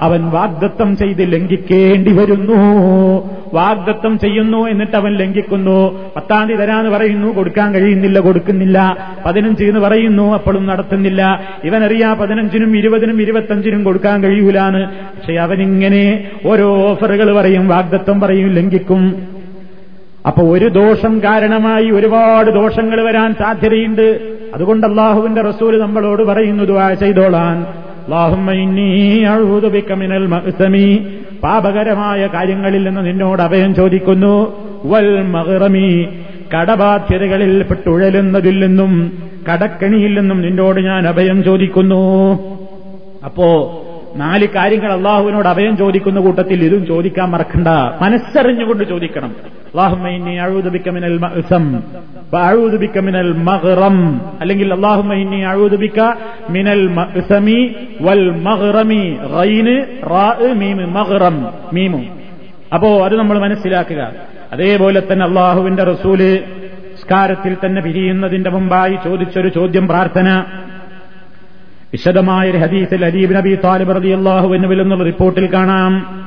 [0.00, 2.58] അവൻ വാഗ്ദത്തം ചെയ്ത് ലംഘിക്കേണ്ടി വരുന്നു.
[3.54, 6.04] വാഗ്ദത്തം ചെയ്യുന്നു എന്നിട്ട് അവൻ ലംഘിക്കുന്നു.
[6.16, 7.28] പത്താം തീയതി തരാന്ന് പറയുന്നു.
[7.28, 8.96] കൊടുക്കാൻ കഴിയുന്നില്ല കൊടുക്കുന്നില്ല.
[9.26, 10.32] പതിനഞ്ച് എന്ന് പറയുന്നു.
[10.32, 11.40] അപ്പോഴും നടത്തുന്നില്ല.
[11.64, 19.28] ഇവനറിയാ പതിനഞ്ചിനും ഇരുപതിനും ഇരുപത്തഞ്ചിനും കൊടുക്കാൻ കഴിയൂലാണ് പക്ഷെ അവനിങ്ങനെ ഓരോ ഓഫറുകൾ പറയും വാഗ്ദത്തം പറയും ലംഘിക്കും.
[20.26, 24.39] അപ്പൊ ഒരു ദോഷം കാരണമായി ഒരുപാട് ദോഷങ്ങൾ വരാൻ സാധ്യതയുണ്ട്.
[24.54, 27.66] അതുകൊണ്ട് അള്ളാഹുവിന്റെ റസൂൽ നമ്മളോട് പറയുന്നു ദുവാ ചെയ്തോളാൻ.
[29.94, 31.08] മിനൽ മഅ്സമി
[31.42, 34.52] പാപകരമായ കാര്യങ്ങളിൽ നിന്ന് നിന്നോട് അഭയം ചോദിക്കുന്നു.
[34.84, 36.08] വൽ മഹ്റമി
[36.54, 39.12] കടബാധ്യതകളിൽ പെട്ടുഴലുന്നതിൽ നിന്നും
[39.52, 42.02] കടക്കണിയിൽ നിന്നും നിന്നോട് ഞാൻ അഭയം ചോദിക്കുന്നു.
[43.24, 43.82] അപ്പോ
[44.16, 47.68] നാല് കാര്യങ്ങൾ അള്ളാഹുവിനോട് അഭയം ചോദിക്കുന്ന കൂട്ടത്തിൽ ഇതും ചോദിക്കാൻ മറക്കണ്ട.
[48.02, 49.34] മനസ്സറിഞ്ഞുകൊണ്ട് ചോദിക്കണം.
[54.40, 54.74] അല്ലെങ്കിൽ
[62.74, 64.12] അപ്പോ അത് നമ്മൾ മനസ്സിലാക്കുക.
[64.52, 66.38] അതേപോലെ തന്നെ അള്ളാഹുവിന്റെ റസൂൽ
[67.02, 70.44] സ്കാരത്തിൽ തന്നെ പിരിയുന്നതിന്റെ മുമ്പായി ചോദിച്ചൊരു ചോദ്യം പ്രാർത്ഥന.
[71.92, 76.20] വിശദമായ ഒരു ഹദീസിൽ അലീബ് നബി താലിബ് റതി അള്ളാഹു എന്നുവിൽ റിപ്പോർട്ടിൽ കാണാം.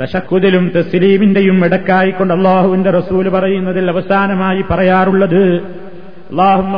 [0.00, 5.62] തശക്കുതിലും തസ്ലീമിന്റെയും ഇടക്കായിക്കൊണ്ട് അള്ളാഹുവിന്റെ റസൂൽ പറയുന്നതിൽ അവസാനമായി പറയാറുള്ളത്
[6.30, 6.74] അള്ളാഹും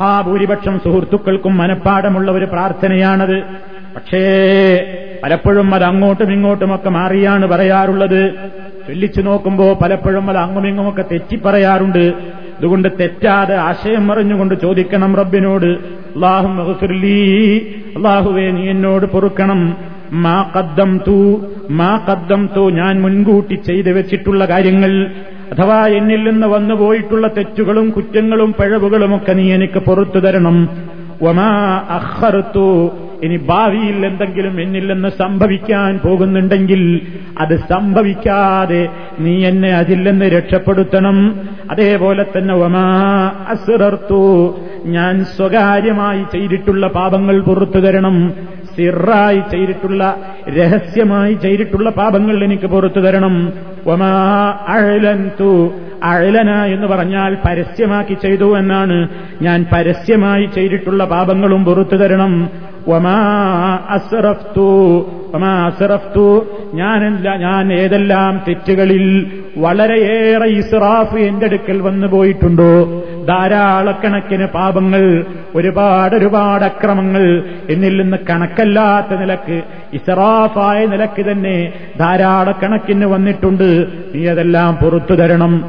[0.00, 3.42] മഹാഭൂരിപക്ഷം സുഹൃത്തുക്കൾക്കും മനഃപ്പാടമുള്ള ഒരു പ്രാർത്ഥനയാണത്.
[3.96, 4.20] പക്ഷേ
[5.22, 8.30] പലപ്പോഴും അത് അങ്ങോട്ടും ഇങ്ങോട്ടുമൊക്കെ മാറിയാണ് പറയാറുള്ളത്.
[8.88, 12.12] ചൊല്ലിച്ചു നോക്കുമ്പോൾ പലപ്പോഴും അത് തെറ്റി തെറ്റിപ്പറയാറുണ്ട്.
[12.58, 15.66] അതുകൊണ്ട് തെറ്റാതെ ആശയം മറിഞ്ഞുകൊണ്ട് ചോദിക്കണം റബ്ബിനോട്.
[15.66, 16.48] അള്ളാഹു
[17.96, 19.76] അള്ളാഹുവേ നീ എന്നോട് പൊറുക്കണം.
[20.12, 25.10] മാ കദ്ദം തൂ മാ കദ്ദം തൂ ഞാൻ മുൻകൂട്ടി ചെയ്തു വെച്ചിട്ടുള്ള കാര്യങ്ങൾ.
[25.52, 30.68] അഥവാ എന്നിൽ നിന്ന് വന്നുപോയിട്ടുള്ള തെറ്റുകളും കുറ്റങ്ങളും പിഴവുകളുമൊക്കെ നീ എനിക്ക് പുറത്തു തരണം.
[31.22, 31.48] ഒമാ
[31.90, 32.90] അഹർത്തു
[33.22, 37.00] ഇനി ഭാവിയിൽ എന്തെങ്കിലും എന്നിൽ നിന്ന് സംഭവിക്കാൻ പോകുന്നുണ്ടെങ്കിൽ
[37.38, 38.88] അത് സംഭവിക്കാതെ
[39.20, 41.40] നീ എന്നെ അതിൽ നിന്ന് രക്ഷപ്പെടുത്തണം.
[41.70, 42.84] അതേപോലെ തന്നെ ഒമാ
[43.48, 44.56] അസുറർത്തു.
[44.84, 48.32] ഞാൻ സ്വകാര്യമായി ചെയ്തിട്ടുള്ള പാപങ്ങൾ പുറത്തു തരണം.
[48.76, 50.16] സിറായി ചെയ്തിട്ടുള്ള
[50.48, 53.52] രഹസ്യമായി ചെയ്തിട്ടുള്ള പാപങ്ങൾ എനിക്ക് പുറത്തു തരണം.
[56.02, 59.08] അഴലന എന്ന് പറഞ്ഞാൽ പരസ്യമാക്കി ചെയ്തു എന്നാണ്.
[59.42, 62.50] ഞാൻ പരസ്യമായി ചെയ്തിട്ടുള്ള പാപങ്ങളും പുറത്തു തരണം.
[62.88, 63.16] ഒമാ
[66.74, 69.04] ഞാൻ ഏതെല്ലാം തെറ്റുകളിൽ
[69.56, 73.02] വളരെയേറെ ഇസ്റാഫ് എന്റെ അടുക്കൽ വന്നു പോയിട്ടുണ്ടോ?
[73.28, 83.86] ധാരാളക്കണക്കിന് പാപങ്ങൾ ഒരുപാട് ഒരുപാട് അക്രമങ്ങൾ എന്നിൽ നിന്ന് കണക്കല്ലാത്ത നിലയ്ക്ക് ഇസറാഫായ നിലയ്ക്ക് തന്നെ ധാരാളക്കണക്കിന് വന്നിട്ടുണ്ട്.
[84.14, 85.64] നീ അതെല്ലാം പുറത്തു തരണം.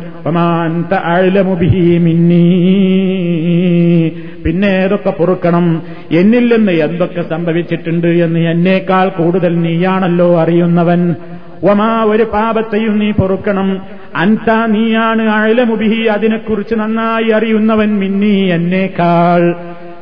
[4.46, 5.82] പിന്നെ ഏതൊക്കെ പൊറുക്കണം?
[6.12, 11.16] എന്നിൽ നിന്ന് എന്തൊക്കെ സംഭവിച്ചിട്ടുണ്ട് എന്ന് എന്നേക്കാൾ കൂടുതൽ നീയാണല്ലോ അറിയുന്നവൻ.
[11.64, 13.82] ഒമാ ഒരു പാപത്തെയും നീ പൊറുക്കണം.
[14.16, 19.56] അൻത നീയാണ് അഴലമുബിഹി അതിനെക്കുറിച്ച് നന്നായി അറിയുന്നവൻ മിന്നി എന്നേക്കാൾ.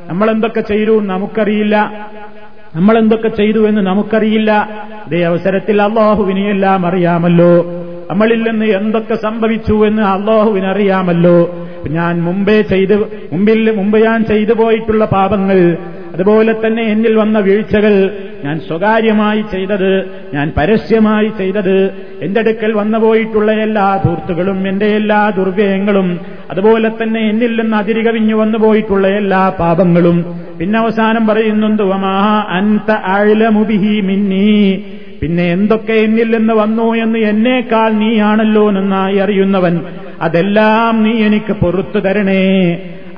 [0.09, 1.01] നമ്മളെന്തൊക്കെ ചെയ്തു?
[1.01, 2.07] നമുക്കറിയില്ല.
[2.75, 4.51] നമ്മളെന്തൊക്കെ ചെയ്തു എന്ന് നമുക്കറിയില്ല.
[5.07, 7.53] ഇതേ അവസരത്തിൽ അള്ളാഹുവിനെയെല്ലാം അറിയാമല്ലോ.
[8.11, 11.37] നമ്മളിൽ നിന്ന് എന്തൊക്കെ സംഭവിച്ചു എന്ന് അള്ളാഹുവിനറിയാമല്ലോ.
[11.89, 12.99] ഞാൻ മുമ്പേ ചെയ്ത്
[13.33, 15.77] മുമ്പിൽ മുമ്പ് ഞാൻ ചെയ്തു പോയിട്ടുള്ള പാപങ്ങൾ
[16.13, 17.93] അതുപോലെ തന്നെ എന്നിൽ വന്ന വീഴ്ചകൾ
[18.45, 21.75] ഞാൻ സ്വകാര്യമായി ചെയ്തത് ഞാൻ പരസ്യമായി ചെയ്തത്
[22.21, 26.19] എന്റെ അടുക്കൽ വന്നു പോയിട്ടുള്ള എല്ലാ ധൂർത്തുകളും എന്റെ എല്ലാ ദുർവ്യയങ്ങളും
[26.51, 31.83] അതുപോലെ തന്നെ എന്നിൽ നിന്ന് അതിരികവിഞ്ഞു വന്നു പോയിട്ടുള്ള എല്ലാ പാപങ്ങളും പിന്നെ അവസാനം പറയുന്നുണ്ട്
[32.49, 34.83] അൻത അഴലമുബിഹി മിന്നി.
[35.21, 39.81] പിന്നെ എന്തൊക്കെ എന്നിൽ നിന്ന് വന്നു എന്ന് എന്നേക്കാൾ നീയാണല്ലോ നന്നായി അറിയുന്നവൻ.
[40.21, 42.43] അതെല്ലാം നീ എനിക്ക് പൊറത്തു തരണേ.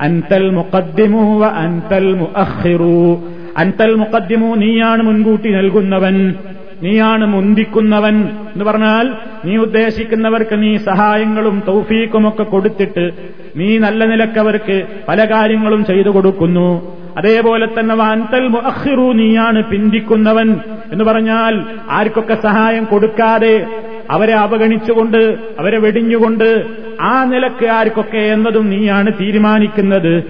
[0.00, 3.22] അൻതൽ മുഖദ്ദിമു അൻതൽ മുഅഖിറു.
[3.56, 6.34] അൻതൽ മുഖദ്ദിമു നീയാണ് മുൻകൂട്ടി നൽകുന്നവൻ.
[6.82, 9.12] നീയാണ് മുന്തിക്കുന്നവൻ എന്ന് പറഞ്ഞാൽ
[9.44, 13.10] നീ ഉദ്ദേശിക്കുന്നവർക്ക് നീ സഹായങ്ങളും തൗഫീക്കുമൊക്കെ കൊടുത്തിട്ട്
[13.56, 16.98] നീ നല്ല നിലക്കവർക്ക് പല കാര്യങ്ങളും ചെയ്തു കൊടുക്കുന്നു.
[17.18, 20.60] അതേപോലെ തന്നെ വാൻതൽ മുഅഖിറു നീയാണ് പിന്തിക്കുന്നവൻ
[20.92, 23.66] എന്ന് പറഞ്ഞാൽ ആർക്കൊക്കെ സഹായം കൊടുക്കാതെ
[24.10, 26.66] അവരെ അവഗണിച്ചുകൊണ്ട് അവരെ വെടിഞ്ഞുകൊണ്ട്
[27.00, 30.24] ആ നിലയ്ക്ക് ആർക്കൊക്കെ എന്നതും നീയാണ് തീരുമാനിക്കുന്നത്.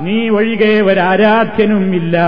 [0.00, 2.18] നീ ഒഴികെ ഒരാരാധ്യനും ഇല്ല.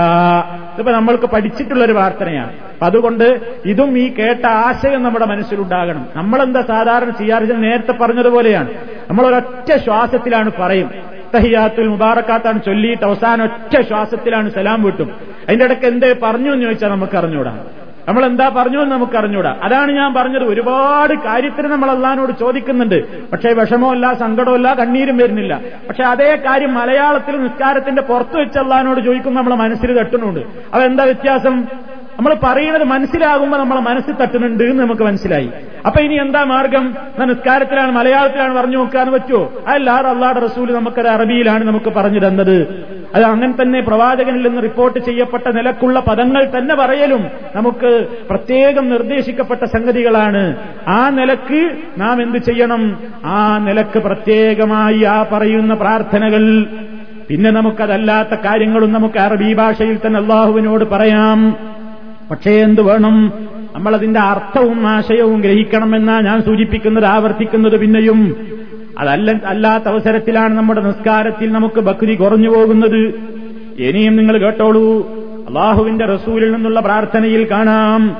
[0.73, 2.51] ഇതിപ്പോ നമ്മൾക്ക് പഠിച്ചിട്ടുള്ള ഒരു പ്രാർത്ഥനയാണ്.
[2.51, 6.05] അപ്പൊ അതുകൊണ്ട് ഇതും ഈ കേട്ട ആശയം നമ്മുടെ മനസ്സിലുണ്ടാകണം.
[6.15, 7.63] നമ്മളെന്താ സാധാരണ ചെയ്യാറ്?
[7.63, 8.69] നേരത്തെ പറഞ്ഞതുപോലെയാണ്.
[9.09, 11.12] നമ്മളൊരൊറ്റ ശ്വാസത്തിലാണ് പറയും.
[11.35, 15.11] തഹിയാത്തുൽ മുബാറക്കാത്താണ് ചൊല്ലിയിട്ട് അവസാനം ഒറ്റ ശ്വാസത്തിലാണ് സലാം വിട്ടും.
[15.47, 17.63] അതിന്റെ ഇടയ്ക്ക് എന്തേ പറഞ്ഞു എന്ന് ചോദിച്ചാൽ നമുക്ക് അറിഞ്ഞൂടാ.
[18.07, 19.57] നമ്മൾ എന്താ പറഞ്ഞു എന്ന് നമുക്ക് അറിഞ്ഞൂടാ.
[19.63, 20.43] അതാണ് ഞാൻ പറഞ്ഞത്.
[20.43, 23.29] ഒരുപാട് കാര്യത്തിന് നമ്മൾ അള്ളഹാനോട് ചോദിക്കുന്നുണ്ട്.
[23.31, 25.59] പക്ഷേ വിഷമമല്ല സങ്കടമല്ല കണ്ണീരും വരുന്നില്ല.
[25.89, 30.39] പക്ഷെ അതേ കാര്യം മലയാളത്തിൽ നിസ്കാരത്തിന്റെ പുറത്ത് വെച്ച് അള്ളഹാനോട് ചോദിക്കുമ്പോൾ നമ്മളെ മനസ്സിൽ തട്ടുന്നുണ്ട്
[30.73, 31.65] അതെന്താ വ്യത്യാസം?
[32.17, 35.49] നമ്മൾ പറയുന്നത് മനസ്സിലാകുമ്പോൾ നമ്മളെ മനസ്സിൽ തട്ടുന്നുണ്ട് എന്ന് നമുക്ക് മനസ്സിലായി.
[35.85, 36.95] അപ്പൊ ഇനി എന്താ മാർഗം?
[37.25, 42.85] നിസ്കാരത്തിലാണ് മലയാളത്തിലാണ് പറഞ്ഞു നോക്കാന്ന് പറ്റുമോ അല്ലാതെ അള്ളാഹുടെ റസൂൽ നമുക്കത് അറബിയിലാണ് നമുക്ക് പറഞ്ഞു തന്നത്.
[43.15, 50.55] അത് അങ്ങനെ തന്നെ പ്രവാചകനിൽ നിന്ന് റിപ്പോർട്ട് ചെയ്യപ്പെട്ട നിലക്കുള്ള പദങ്ങൾ തന്നെ പറയലും നമുക്ക് പ്രത്യേകം നിർദ്ദേശിക്കപ്പെട്ട സംഗതികളാണ്.
[50.87, 52.97] ആ നിലയ്ക്ക് നാം എന്ത് ചെയ്യണം?
[53.25, 56.65] ആ നിലയ്ക്ക് പ്രത്യേകമായി ആ പറയുന്ന പ്രാർത്ഥനകൾ.
[57.27, 61.72] പിന്നെ നമുക്കതല്ലാത്ത കാര്യങ്ങളും നമുക്ക് അറബി ഭാഷയിൽ തന്നെ അള്ളാഹുവിനോട് പറയാം.
[62.31, 63.33] പക്ഷേ എന്ത് വേണം?
[63.75, 68.35] നമ്മളതിന്റെ അർത്ഥവും ആശയവും ഗ്രഹിക്കണമെന്നാ ഞാൻ സൂചിപ്പിക്കുന്നത് ആവർത്തിക്കുന്നത് പിന്നെയും.
[68.99, 73.13] അതല്ല അല്ലാത്ത അവസരത്തിലാണ് നമ്മുടെ നിസ്കാരത്തിൽ നമുക്ക് ഭക്തി കുറഞ്ഞു പോകുന്നത്.
[73.79, 75.07] ഇനിയും നിങ്ങൾ കേട്ടോളൂ.
[75.47, 78.17] അള്ളാഹുവിന്റെ റസൂലിൽ നിന്നുള്ള പ്രാർത്ഥനയിൽ കാണാം.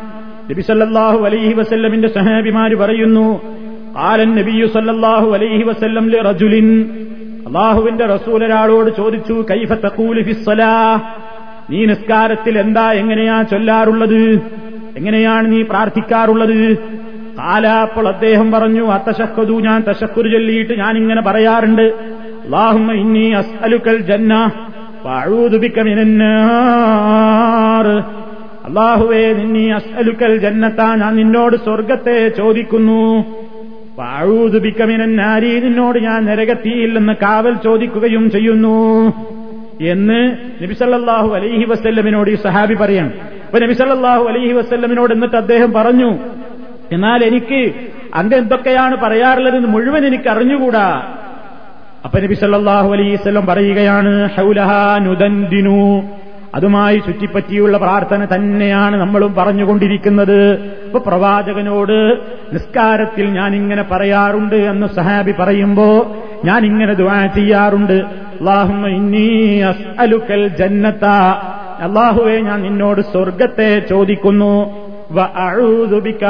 [0.52, 3.42] നബിസല്ലാഹു അലൈഹി വസല്ലമിന്റെ സഹാബിമാര് പറയുന്നു
[3.98, 6.90] ആലൻ നബിയു സല്ലാഹു അലൈഹി വസല്ലം റജുലിൻ
[7.48, 11.02] അള്ളാഹുവിന്റെ റസൂൽ ഒരാളോട് ചോദിച്ചു കൈഫ തക്കൂലി ഫിസ്സലാ?
[11.70, 14.22] നീ നിസ്കാരത്തിൽ എന്താ എങ്ങനെയാ ചൊല്ലാറുള്ളത്?
[14.98, 16.60] എങ്ങനെയാണ് നീ പ്രാർത്ഥിക്കാറുള്ളത്?
[17.40, 21.86] കാലാപ്പോൾ അദ്ദേഹം പറഞ്ഞു അത്തശക്കതു ഞാൻ തശക്കുരു ചൊല്ലിയിട്ട് ഞാൻ ഇങ്ങനെ പറയാറുണ്ട്
[23.04, 24.34] ഇന്നി അസ്അലുക്കൽ ജന്ന
[28.68, 33.02] അള്ളാഹുവേ നിന്നി അസ്അലുക്കൽ ജന്നത്താ ഞാൻ നിന്നോട് സ്വർഗത്തെ ചോദിക്കുന്നു.
[33.98, 38.78] പാഴൂതുബിക്കമിനാരി നിന്നോട് ഞാൻ നരകത്തിയില്ലെന്ന് കാവൽ ചോദിക്കുകയും ചെയ്യുന്നു.
[39.92, 43.12] എന്ന് നബിസല്ലാഹു അലൈഹി വസ്ല്ലമിനോട് ഈ സഹാബി പറയണം.
[43.46, 46.18] അപ്പൊ നബിസല്ലാഹു അലൈഹി വസ്ല്ലമിനോട് എന്നിട്ട് അദ്ദേഹം പറഞ്ഞു
[46.92, 47.74] എന്നാൽ എനിക്ക്
[48.14, 50.88] അങ്ങ് എന്തൊക്കെയാണ് പറയാറുള്ളതെന്ന് മുഴുവൻ എനിക്ക് അറിഞ്ഞുകൂടാ.
[52.06, 52.36] അപ്പൊ നബി
[52.94, 56.04] അലൈഹി സ്വലം പറയുകയാണ് ഹൗലഹാനുദന്തിനു
[56.56, 60.40] അതുമായി ചുറ്റിപ്പറ്റിയുള്ള പ്രാർത്ഥന തന്നെയാണ് നമ്മളും പറഞ്ഞുകൊണ്ടിരിക്കുന്നത്.
[60.86, 61.98] ഇപ്പൊ പ്രവാചകനോട്
[62.54, 68.04] നിസ്കാരത്തിൽ ഞാൻ ഇങ്ങനെ പറയാറുണ്ട് എന്ന് സഹാബി പറയുമ്പോ ഞാൻ ഇങ്ങനെ ദുആ ചെയ്യാറുണ്ട്.
[69.64, 70.48] അസ്അലുക്കൽ
[71.80, 74.84] അള്ളാഹുവെ ഞാൻ നിന്നോട് സ്വർഗത്തെ ചോദിക്കുന്നു.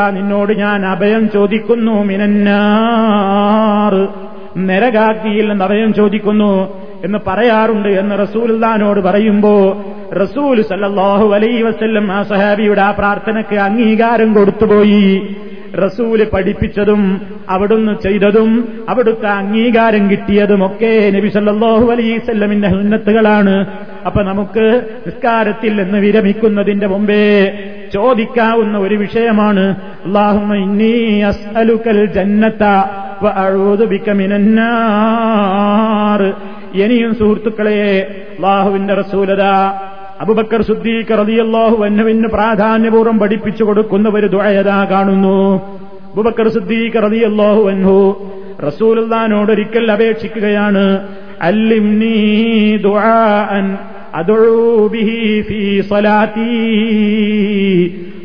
[0.09, 1.91] നിന്നോട് ഞാൻ അഭയം ചോദിക്കുന്നു.
[1.91, 4.07] മിനന്നാർ.
[4.57, 9.83] നരകാഗ്നിയിൽ നിന്ന് അഭയം ചോദിക്കുന്നു എന്ന് പറയാറുണ്ട് എന്ന് റസൂലുള്ളാനോട് പറയുമ്പോ
[10.21, 15.35] റസൂൽ സല്ലാഹു അലൈ വസ്ല്ലം ആ സഹാബിയുടെ ആ പ്രാർത്ഥനയ്ക്ക് അംഗീകാരം കൊടുത്തുപോയി.
[15.85, 18.51] റസൂൽ പഠിപ്പിച്ചതും അവിടുന്ന് ചെയ്തതും
[18.89, 23.55] അവിടുത്തെ അംഗീകാരം കിട്ടിയതുമൊക്കെ നബി സല്ലല്ലാഹു അലൈഹി വസല്ലമിന്റെ ഉന്നത്തുകളാണ്
[24.05, 24.65] അപ്പൊ നമുക്ക്
[25.07, 27.23] നിസ്കാരത്തിൽ നിന്ന് വിരമിക്കുന്നതിന്റെ മുമ്പേ
[27.93, 29.63] ചോദിക്കാവുന്ന ഒരു വിഷയമാണ്.
[31.29, 31.99] അസ്അലുക്കൽ
[36.83, 37.79] ഇനിയും സുഹൃത്തുക്കളെ
[38.35, 39.43] അള്ളാഹുവിന്റെ റസൂലത
[40.23, 45.37] അബുബക്കർ സുദ്ദീഖ് റളിയല്ലാഹു എന്നവിന് പ്രാധാന്യപൂർവം പഠിപ്പിച്ചു കൊടുക്കുന്ന ഒരു ദുആയതാ കാണുന്നു?
[46.13, 47.95] അബുബക്കർ സിദ്ദീഖ് റളിയല്ലാഹു അൻഹു
[48.67, 50.83] റസൂലുള്ളാനോട് ഒരിക്കൽ അപേക്ഷിക്കുകയാണ്
[51.41, 52.17] അല്ലിംനീ
[52.87, 53.65] ദുആഅൻ
[54.93, 56.49] ബിഹി ഫീ സ്വലാത്തി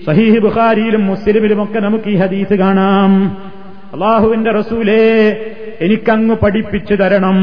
[0.06, 3.12] സഹീഹ് ബുഖാരിയിലും മുസ്ലിമിലും ഒക്കെ നമുക്ക് ഈ ഹദീസ് കാണാം.
[3.94, 5.04] അള്ളാഹുവിന്റെ റസൂലേ
[5.80, 7.38] എനിക്കങ്ങ് പഠിപ്പിച്ചു തരണം.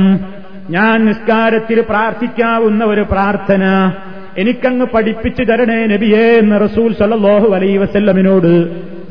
[0.70, 3.64] ഞാൻ നിസ്കാരത്തിൽ പ്രാർത്ഥിക്കാവുന്ന ഒരു പ്രാർത്ഥന.
[4.38, 8.54] എനിക്കങ്ങ് പഠിപ്പിച്ചു തരണേ നബിയേ എന്ന് റസൂൽ സല്ലല്ലാഹു അലൈ വസല്ലമിനോട്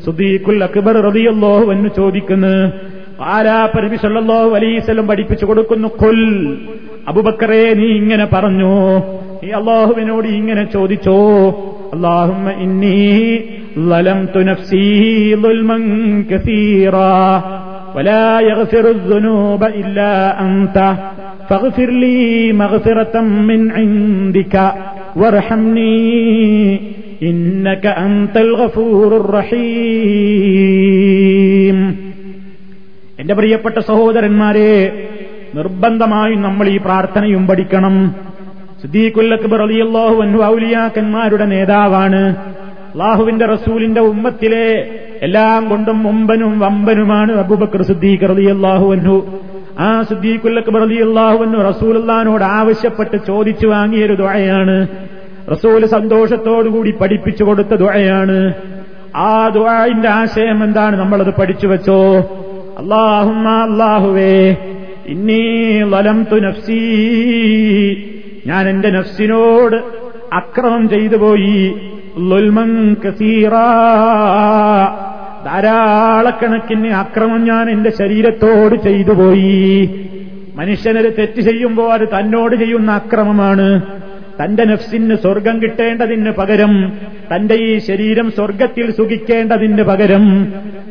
[0.06, 2.54] സുദീഖുൽ അക്ബർ റളിയല്ലാഹു എന്ന് ചോദിക്കുന്നു
[3.34, 6.20] ആലാപ്പ നബി സല്ലല്ലാഹു അലൈഹി വസല്ലം പഠിപ്പിച്ചു കൊടുക്കുന്നു കൊൽ
[7.10, 8.72] അബുബക്കറെ നീ ഇങ്ങനെ പറഞ്ഞു
[9.42, 11.20] നീ അള്ളാഹുവിനോട് ഇങ്ങനെ ചോദിച്ചോ
[11.94, 13.04] اللهم إني
[13.84, 14.90] ظلمت نفسي
[15.36, 15.78] ظلما
[16.30, 17.20] كثيرا
[17.96, 20.76] ولا يغفر الذنوب إلا أنت
[21.48, 22.18] فاغفر لي
[22.54, 24.54] مغفرة من عندك
[25.16, 25.96] وارحمني
[33.19, 35.03] എന്റെ പ്രിയപ്പെട്ട സഹോദരന്മാരെ
[35.55, 38.15] നിർബന്ധമായും നമ്മൾ ഈ പ്രാർത്ഥനയും പഠിക്കണം.
[38.81, 42.35] സിദ്ദീഖുല്ലക്ബർ അലിയല്ലാഹു അൻവാലിയാക്കന്മാരുടെ നേതാവാണ്.
[42.93, 44.89] അള്ളാഹുവിന്റെ റസൂലിന്റെ ഉമ്മത്തിലെ
[45.21, 49.41] എല്ലാം കൊണ്ടും മുമ്പനും വമ്പനുമാണ് അബൂബക്കർ സിദ്ദീഖ് റലിയല്ലാഹു അൻഹു.
[49.79, 55.04] ആ സിദ്ദീഖുല്ലക്ബർ അലിയല്ലാഹു അൻഹു റസൂലുള്ളാനോട് ആവശ്യപ്പെട്ട് ചോദിച്ചു വാങ്ങിയൊരു ദുഴയാണ്
[55.51, 58.53] റസൂൽ സന്തോഷത്തോടുകൂടി പഠിപ്പിച്ചു കൊടുത്ത ദുഴയാണ്
[59.15, 60.99] ആ ദുഴായിന്റെ ആശയം എന്താണ്?
[60.99, 62.19] നമ്മളത് പഠിച്ചു വെച്ചോ.
[62.77, 64.57] അള്ളാഹുമ്മ അള്ളാഹുവേ
[65.05, 66.75] ഇന്നീ വലം തു നഫ്സീ.
[68.47, 69.75] ഞാൻ എന്റെ നഫ്സിനോട്
[70.35, 71.75] അക്രമം ചെയ്തു പോയി.
[72.19, 73.49] ലുൽമൻ കസീറ.
[75.45, 79.89] ധാരാളക്കണക്കിന് അക്രമം ഞാൻ എന്റെ ശരീരത്തോട് ചെയ്തു പോയി.
[80.55, 83.81] മനുഷ്യനൊരു തെറ്റ് ചെയ്യുമ്പോൾ അത് തന്നോട് ചെയ്യുന്ന അക്രമമാണ്.
[84.39, 86.73] തന്റെ നഫ്സിന് സ്വർഗം കിട്ടേണ്ടതിന് പകരം
[87.31, 90.25] തന്റെ ഈ ശരീരം സ്വർഗത്തിൽ സുഖിക്കേണ്ടതിന് പകരം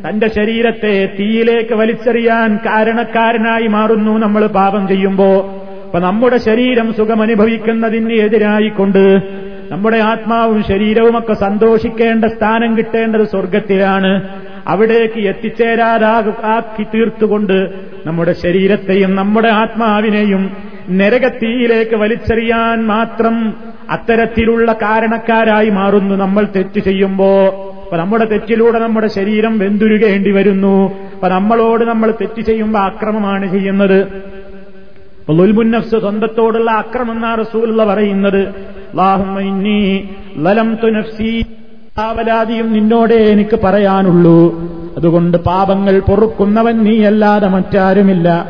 [0.07, 5.29] തന്റെ ശരീരത്തെ തീയിലേക്ക് വലിച്ചെറിയാൻ കാരണക്കാരനായി മാറുന്നു നമ്മൾ പാപം ചെയ്യുമ്പോ.
[5.85, 9.03] അപ്പൊ നമ്മുടെ ശരീരം സുഖമനുഭവിക്കുന്നതിന് എതിരായിക്കൊണ്ട്
[9.71, 14.11] നമ്മുടെ ആത്മാവും ശരീരവുമൊക്കെ സന്തോഷിക്കേണ്ട സ്ഥാനം കിട്ടേണ്ടത് സ്വർഗത്തിലാണ്.
[14.67, 17.57] അവിടേക്ക് എത്തിച്ചേരാതാക്കി തീർത്തുകൊണ്ട്
[18.05, 20.43] നമ്മുടെ ശരീരത്തെയും നമ്മുടെ ആത്മാവിനെയും
[20.89, 23.53] നരകത്തീയിലേക്ക് വലിച്ചെറിയാൻ മാത്രം
[23.89, 27.45] അത്തരത്തിലുള്ള കാരണക്കാരായി മാറുന്നു നമ്മൾ തെറ്റ് ചെയ്യുമ്പോ.
[27.83, 30.93] അപ്പൊ നമ്മുടെ തെറ്റിലൂടെ നമ്മുടെ ശരീരം വെന്തുരുകേണ്ടി വരുന്നു.
[31.13, 34.07] അപ്പൊ നമ്മളോട് നമ്മൾ തെറ്റ് ചെയ്യുമ്പോ അക്രമമാണ് ചെയ്യുന്നത്.
[35.81, 38.47] സ്വന്തത്തോടുള്ള അക്രമം എന്നാണ് റസൂലുള്ള പറയുന്നത്.
[41.99, 44.59] ാവലാതിയും നിന്നോടേ എനിക്ക് പറയാനുള്ളൂ.
[44.97, 48.49] അതുകൊണ്ട് പാപങ്ങൾ പൊറുക്കുന്നവൻ നീയല്ലാതെ മറ്റാരുമില്ല.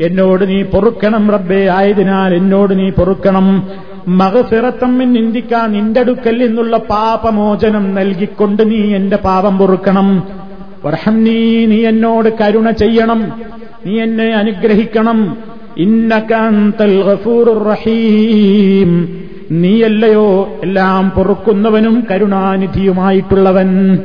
[0.00, 1.68] എന്നോട് നീ പൊറുക്കണം റബ്ബേ.
[1.68, 3.68] ആയതിനാൽ എന്നോട് നീ പൊറുക്കണം.
[4.08, 10.22] മകസിറത്തമ്മിൻ നിന്ദിക്കാൻ നിന്റെ അടുക്കൽ നിന്നുള്ള പാപമോചനം നൽകിക്കൊണ്ട് നീ എന്റെ പാപം പൊറുക്കണം.
[10.84, 13.42] വർഷം നീ നീ എന്നോട് കരുണ ചെയ്യണം.
[13.86, 15.36] നീ എന്നെ അനുഗ്രഹിക്കണം.
[15.76, 17.02] ഇന്നകാന്തൽ
[17.70, 19.18] റഹീം.
[19.50, 23.98] നീയല്ലയോ എല്ലാം പൊറുക്കുന്നവനും കരുണാനിധിയുമായിട്ടുള്ളവൻ.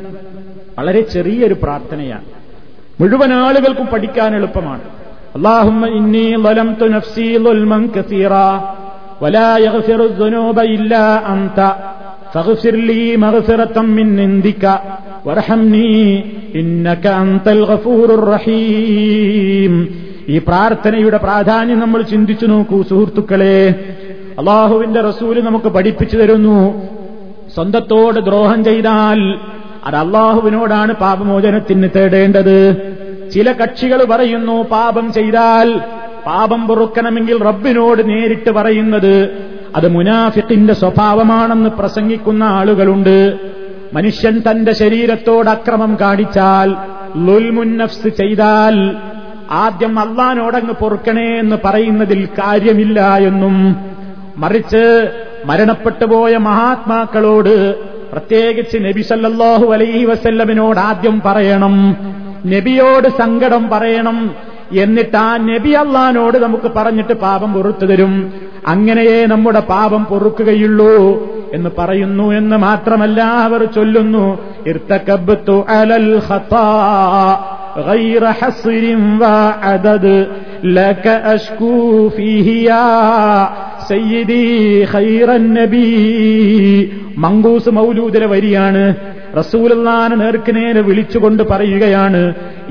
[0.80, 2.33] വളരെ ചെറിയൊരു പ്രാർത്ഥനയാണ്.
[3.01, 4.85] മുഴുവൻ ആളുകൾക്കും പഠിക്കാൻ എളുപ്പമാണ്
[5.37, 8.35] അള്ളാഹുമ്മ ഇന്നി ലലംതു നഫ്സി ളുൽമൻ കസീറ
[9.23, 11.59] ولا يغفر الذنوب إلا أنت
[12.33, 14.65] فاغفر لي مغفرة من عندك
[15.27, 15.97] وارحمني
[16.55, 19.75] إنك أنت الغفور الرحيم
[20.29, 23.59] ഈ പ്രാർത്ഥനയുടെ പ്രാധാന്യം നമ്മൾ ചിന്തിച്ചു നോക്കൂ സുഹൃത്തുക്കളെ
[24.41, 26.59] അള്ളാഹുവിന്റെ റസൂല് നമുക്ക് പഠിപ്പിച്ചു തരുന്നു
[27.55, 29.21] സ്വന്തത്തോട് ദ്രോഹം ചെയ്താൽ
[29.84, 32.58] അത് അള്ളാഹുവിനോടാണ് പാപമോചനത്തിന് തേടേണ്ടത്.
[33.34, 35.82] ചില കക്ഷികൾ പറയുന്നു പാപം ചെയ്താൽ
[36.26, 39.30] പാപം പൊറുക്കണമെങ്കിൽ റബ്ബിനോട് നേരിട്ട് പറയുന്നത്
[39.76, 43.40] അത് മുനാഫിത്തിന്റെ സ്വഭാവമാണെന്ന് പ്രസംഗിക്കുന്ന ആളുകളുണ്ട്.
[43.94, 46.76] മനുഷ്യൻ തന്റെ ശരീരത്തോട് അക്രമം കാണിച്ചാൽ
[47.18, 48.96] ലുൽമുന്നഫ്സ് ചെയ്താൽ
[49.52, 53.76] ആദ്യം അള്ളാനോടങ്ങ് പൊറുക്കണേ എന്ന് പറയുന്നതിൽ കാര്യമില്ല എന്നും
[54.38, 55.12] മറിച്ച്
[55.46, 57.76] മരണപ്പെട്ടുപോയ മഹാത്മാക്കളോട്
[58.14, 61.76] പ്രത്യേകിച്ച് നബി സല്ലാഹു അലൈഹി വസല്ലമിനോട് ആദ്യം പറയണം.
[62.46, 64.36] നബിയോട് സങ്കടം പറയണം.
[64.72, 68.34] എന്നിട്ട് ആ നബി അള്ളഹാനോട് നമുക്ക് പറഞ്ഞിട്ട് പാപം പുറത്തു തരും.
[68.73, 70.95] അങ്ങനെയേ നമ്മുടെ പാപം പൊറുക്കുകയുള്ളൂ
[71.55, 74.25] എന്ന് പറയുന്നു എന്ന് മാത്രമല്ല അവർ ചൊല്ലുന്നു
[74.71, 76.67] ഇർത്തക്കബ്തു അലൽ ഖത്താ
[77.83, 78.85] غير حصر
[79.21, 80.05] وعدد
[80.77, 81.75] لك أشكو
[82.09, 82.87] فيه يا
[83.89, 84.45] സയ്യിദി
[84.93, 85.87] ഖൈറൻ നബി
[87.19, 88.83] മങ്കൂസ് മൗലൂദിലെ വരിയാണ്
[89.39, 92.23] റസൂലുള്ളാനെ നേർക്ക് നേരെ വിളിച്ചുകൊണ്ട് പറയുകയാണ്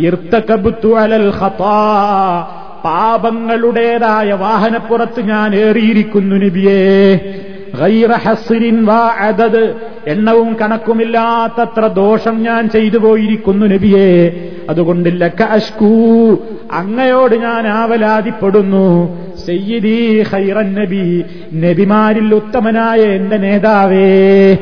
[0.07, 1.79] ഇർത്തകബ്തു അലൽ ഖതാ
[2.84, 7.20] പാപങ്ങളുടേതായ വാഹനപ്പുറത്ത് ഞാൻ ഏറിയിരിക്കുന്നു നബിയേ.
[9.18, 9.74] അദദ്.
[10.06, 14.32] എണ്ണവും കണക്കുമില്ലാത്തത്ര ദോഷം ഞാൻ ചെയ്തു പോയിരിക്കുന്നു നബിയെ.
[14.70, 16.36] അതുകൊണ്ട് ലക്ക അഷ്കൂ.
[16.72, 19.16] അങ്ങയോട് ഞാൻ ആവലാതിപ്പെടുന്നു.
[19.46, 24.52] സയ്യിദി ഖൈറൻ നബി നബിമാരിൽ ഉത്തമനായ എന്റെ നേതാവേ.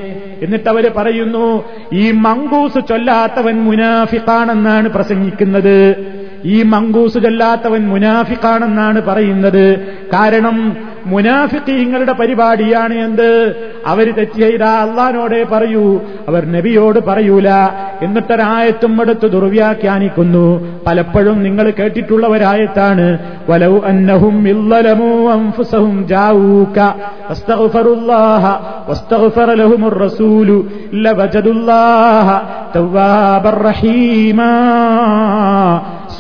[0.43, 5.97] എന്നിട്ടവര് പറയുന്നു ഈ മങ്കൂസ് ചൊല്ലാത്തവൻ മുനാഫിഖാണെന്നാണ് പ്രസംഗിക്കുന്നത്.
[6.45, 9.79] ഈ മങ്കൂസ് ചൊല്ലാത്തവൻ മുനാഫിക്കാണെന്നാണ് പറയുന്നത്.
[10.13, 10.77] കാരണം
[11.07, 13.55] മുനാഫിക്കീങ്ങളുടെ പരിപാടിയാണ് എന്ത്?
[13.87, 16.01] അവർ തെറ്റ് ചെയ്ത അള്ളഹാനോടെ പറയൂ.
[16.29, 17.51] അവർ നബിയോട് പറയൂല.
[18.03, 20.79] എന്നിട്ടൊരായത്തും എടുത്ത് ദുർവ്യാഖ്യാനിക്കുന്നു.
[20.87, 23.19] പലപ്പോഴും നിങ്ങൾ കേട്ടിട്ടുള്ളവരായത്താണ്.
[23.49, 24.45] വലൗ അന്നഹും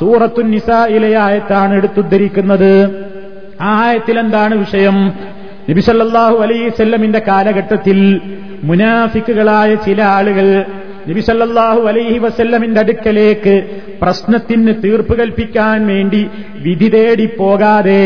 [0.00, 2.72] സൂറത്തു നിസായിലെ ആയത്താണ് എടുത്തുദ്ധരിക്കുന്നത്.
[3.60, 4.96] ആ ആയത്തിൽ എന്താണ് വിഷയം
[5.70, 8.20] നബിസല്ലാഹു അലൈസല്ലമിന്റെ കാലഘട്ടത്തിൽ
[8.64, 10.64] മുനാഫിക്കുകളായ ചില ആളുകൾ
[11.08, 13.54] നബിസല്ലാഹു അലൈഹി വസല്ലമിന്റെ അടുക്കലേക്ക്
[14.02, 18.04] പ്രശ്നത്തിന് തീർപ്പ് കൽപ്പിക്കാൻ വേണ്ടി വിധി തേടി പോകാതെ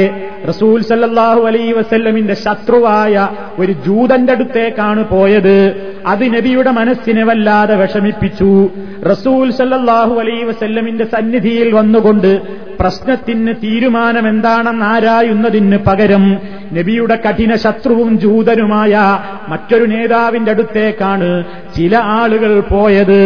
[0.49, 3.29] റസൂൽ സല്ലാഹു അലൈ വസല്ലമിന്റെ ശത്രുവായ
[3.59, 5.59] ഒരു ജൂതന്റെ അടുത്തേക്കാണ് പോയത്.
[6.07, 8.69] അത് നബിയുടെ മനസ്സിനെ വല്ലാതെ വിഷമിപ്പിച്ചു.
[9.11, 12.41] റസൂൽ സല്ലാഹു അലൈ വസല്ലമിന്റെ സന്നിധിയിൽ വന്നുകൊണ്ട്
[12.81, 16.25] പ്രശ്നത്തിന് തീരുമാനം എന്താണെന്ന് ആരായുന്നതിന് പകരം
[16.73, 21.45] നബിയുടെ കഠിന ശത്രുവും ജൂതനുമായ മറ്റൊരു നേതാവിന്റെ അടുത്തേക്കാണ്
[21.77, 23.21] ചില ആളുകൾ പോയത്.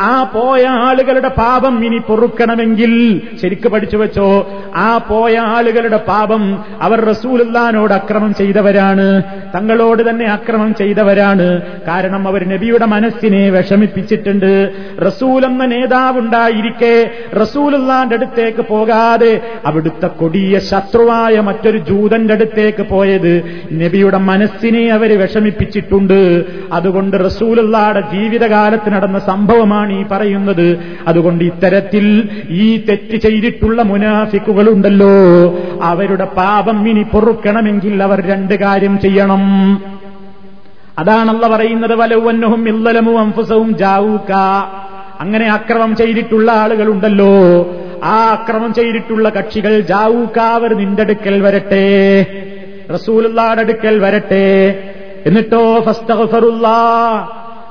[0.00, 4.28] ആ പോയ ആളുകളുടെ പാപം ഇനി പൊറുക്കണമെങ്കിൽ ശരിക്ക് പഠിച്ചു വെച്ചോ
[4.76, 9.22] ആ പോയ ആളുകളുടെ പാപം അവർ റസൂലുല്ലാനോട് അക്രമം ചെയ്തവരാണ്.
[9.54, 11.62] തങ്ങളോട് തന്നെ അക്രമം ചെയ്തവരാണ്.
[11.88, 14.52] കാരണം അവർ നബിയുടെ മനസ്സിനെ വിഷമിപ്പിച്ചിട്ടുണ്ട്.
[15.06, 23.32] റസൂൽ എന്ന നേതാവുണ്ടായിരിക്കെ റസൂലുല്ലാന്റെ അടുത്തേക്ക് പോകാതെ അവിടുത്തെ കൊടിയ ശത്രുവായ മറ്റൊരു ജൂതന്റെ അടുത്തേക്ക് പോയത്
[23.72, 26.20] നബിയുടെ മനസ്സിനെ അവർ വിഷമിപ്പിച്ചിട്ടുണ്ട്.
[26.72, 30.68] അതുകൊണ്ട് റസൂലുള്ളാടെ ജീവിതകാലത്ത് നടന്ന സംഭവമാണ് ഈ പറയുന്നത്.
[31.08, 35.14] അതുകൊണ്ട് ഇത്തരത്തിൽ ഈ തെറ്റ് ചെയ്തിട്ടുള്ള മുനാഫിക്കുകളുണ്ടല്ലോ.
[35.82, 39.44] അവരുടെ പാപം ഇനി പൊറുക്കണമെങ്കിൽ അവർ രണ്ട് കാര്യം ചെയ്യണം.
[40.98, 44.32] അതാണല്ല പറയുന്നത് വലവന്നഹും ഇല്ലലമു അംഫുസവും ജാവൂക്ക
[45.20, 47.32] അങ്ങനെ അക്രമം ചെയ്തിട്ടുള്ള ആളുകളുണ്ടല്ലോ.
[48.04, 52.26] ആ അക്രമം ചെയ്തിട്ടുള്ള കക്ഷികൾ ജാവൂക്കാവർ നിന്റെ അടുക്കൽ വരട്ടെ
[52.94, 54.46] റസൂലുള്ളാടെ അടുക്കൽ വരട്ടെ.
[55.26, 56.76] എന്നിട്ടോ ഫസ്തഗ്ഫറുല്ലാ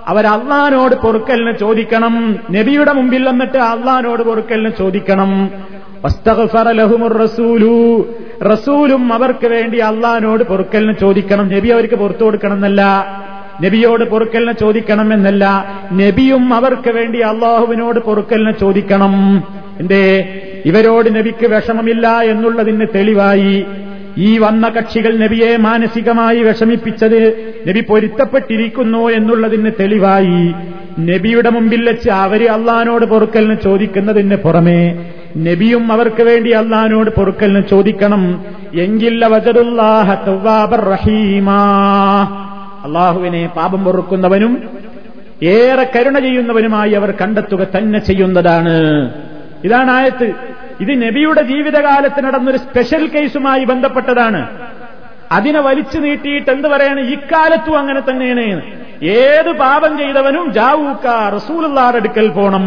[0.07, 2.39] അവർ അള്ളഹാനോട് പൊറുക്കലിന് ചോദിക്കണം.
[2.51, 5.51] നബിയുടെ മുമ്പിൽ വന്നിട്ട് അള്ളഹാനോട് പൊറുക്കലിന് ചോദിക്കണം.
[8.45, 11.47] റസൂലും അവർക്ക് വേണ്ടി അള്ളഹാനോട് പൊറുക്കലിന് ചോദിക്കണം.
[11.47, 13.07] നബി അവർക്ക് പുറത്തു കൊടുക്കണം എന്നല്ല
[13.63, 19.43] നബിയോട് പൊറുക്കലിന് ചോദിക്കണം എന്നല്ല നബിയും അവർക്ക് വേണ്ടി അള്ളാഹുവിനോട് പൊറുക്കലിന് ചോദിക്കണം.
[19.79, 20.33] എന്തേ?
[20.65, 23.65] ഇവരോട് നബിക്ക് വിഷമമില്ല എന്നുള്ളതിന് തെളിവായി.
[24.17, 30.53] ഈ വന്ന കക്ഷികൾ നബിയെ മാനസികമായി വിഷമിപ്പിച്ചത് നബി പൊരുത്തപ്പെട്ടിരിക്കുന്നു എന്നുള്ളതിന് തെളിവായി.
[30.99, 38.45] നബിയുടെ മുമ്പിൽ വെച്ച് അവർ അള്ളഹാനോട് പൊറുക്കലിന് ചോദിക്കുന്നതിന് പുറമെ നബിയും അവർക്ക് വേണ്ടി അള്ളഹാനോട് പൊറുക്കലിന് ചോദിക്കണം.
[38.73, 39.25] എങ്കിൽ
[42.85, 44.63] അള്ളാഹുവിനെ പാപം പൊറുക്കുന്നവനും
[45.43, 48.77] ഏറെ കരുണ ചെയ്യുന്നവനുമായി അവർ കണ്ടെത്തുക തന്നെ ചെയ്യുന്നതാണ്.
[49.63, 50.33] ഇതാണ് ആയത്ത്.
[50.79, 54.60] ഇത് നബിയുടെ ജീവിതകാലത്ത് നടന്നൊരു സ്പെഷ്യൽ കേസുമായി ബന്ധപ്പെട്ടതാണ്.
[55.31, 56.99] അതിനെ വലിച്ചു നീട്ടിയിട്ട് എന്ത് പറയാണ്?
[56.99, 58.62] ഇക്കാലത്തും അങ്ങനെ തന്നെയാണ്.
[59.03, 62.65] ഏത് പാപം ചെയ്തവനും ജാവൂക്ക റസൂലുള്ളാരുടെ അടുക്കൽ പോണം.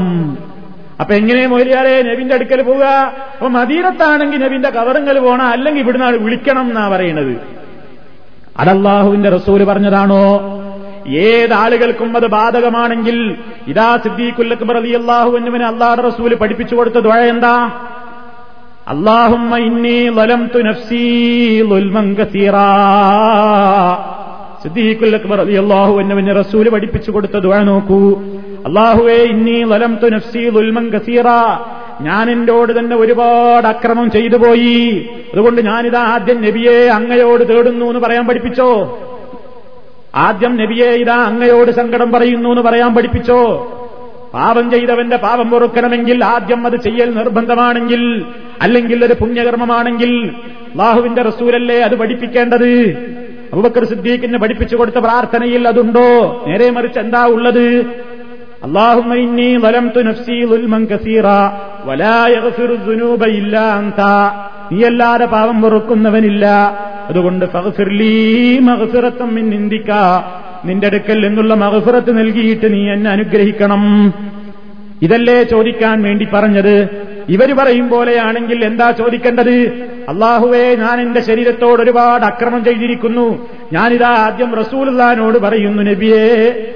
[1.01, 2.85] അപ്പൊ എങ്ങനെ മൊലിയാരെ നബിന്റെ അടുക്കൽ പോവുക?
[3.33, 7.41] അപ്പൊ മദീനത്താണെങ്കിൽ നബിന്റെ കവറുങ്കൽ പോണം അല്ലെങ്കിൽ ഇവിടുന്ന് വിളിക്കണം എന്നാ പറയണത്.
[8.57, 10.60] അതല്ലാഹുവിന്റെ റസൂൽ പറഞ്ഞതാണോ?
[11.09, 13.37] ഏതാളുകൾക്കും അത് ബാധകമാണെങ്കിൽ
[13.69, 17.73] ഇതാ സിദ്ദീഖുല്ലക്ബർ അലി അള്ളാഹു എന്നിവന് അള്ളാഹുടെ റസൂൽ പഠിപ്പിച്ചു കൊടുത്ത ദ്വഴ എന്താ?
[22.21, 22.67] കസീറാ.
[24.63, 28.21] സിദ്ദീഖുൽ അക്ബർ റളിയല്ലാഹു അൻഹുവിനെ റസൂൽ പഠിപ്പിച്ചു കൊടുത്ത ദുആ നോക്കൂ.
[28.67, 31.25] അള്ളാഹുവേ ഇന്നി ലലംതു നഫ്സീ ദുൽമം ഗസീറ
[32.01, 35.11] ഞാൻ എന്നോട് തന്നെ ഒരുപാട് അക്രമം ചെയ്തു പോയി.
[35.33, 38.99] അതുകൊണ്ട് ഞാനിതാ ആദ്യം നബിയെ അങ്ങയോട് തേടുന്നു എന്ന് പറയാൻ പഠിപ്പിച്ചോ?
[40.15, 43.67] ആദ്യം നബിയെ ഇതാ അങ്ങയോട് സങ്കടം പറയുന്നു എന്ന് പറയാൻ പഠിപ്പിച്ചോ?
[44.35, 48.25] പാപം ചെയ്തവന്റെ പാപം പൊറുക്കണമെങ്കിൽ ആദ്യം അത് ചെയ്യൽ നിർബന്ധമാണെങ്കിൽ
[48.63, 50.31] അല്ലെങ്കിൽ ഒരു പുണ്യകർമ്മമാണെങ്കിൽ
[50.75, 53.01] ബാഹുവിന്റെ റസൂലല്ലേ അത് പഠിപ്പിക്കേണ്ടത്?
[53.53, 56.45] അബുബക്കർ സിദ്ദീഖിന് പഠിപ്പിച്ചു കൊടുത്ത പ്രാർത്ഥനയിൽ അതുണ്ടോ?
[56.47, 57.85] നേരെ മറിച്ച് എന്താ ഉള്ളത്?
[58.63, 59.01] അള്ളാഹു
[64.73, 66.47] നീയല്ലാതെ പാവം വെറുക്കുന്നവനില്ല.
[67.09, 67.47] അതുകൊണ്ട്
[69.51, 69.91] നിന്ദിക്ക
[70.65, 74.15] നിന്റെ അടുക്കൽ നിന്നുള്ള മഹസുറത്ത് നൽകിയിട്ട് നീ എന്നെ അനുഗ്രഹിക്കണം.
[75.03, 76.89] ഇതല്ലേ ചോദിക്കാൻ വേണ്ടി പറഞ്ഞത്?
[77.29, 79.57] ഇവർ പറയും പോലെയാണെങ്കിൽ എന്താ ചോദിക്കേണ്ടത്?
[80.11, 83.49] അള്ളാഹുവേ ഞാൻ എന്റെ ശരീരത്തോട് ഒരുപാട് അക്രമം ചെയ്തിരിക്കുന്നു.
[83.73, 86.27] ഞാനിതാ ആദ്യം റസൂൽദാനോട് പറയുന്നു നബിയെ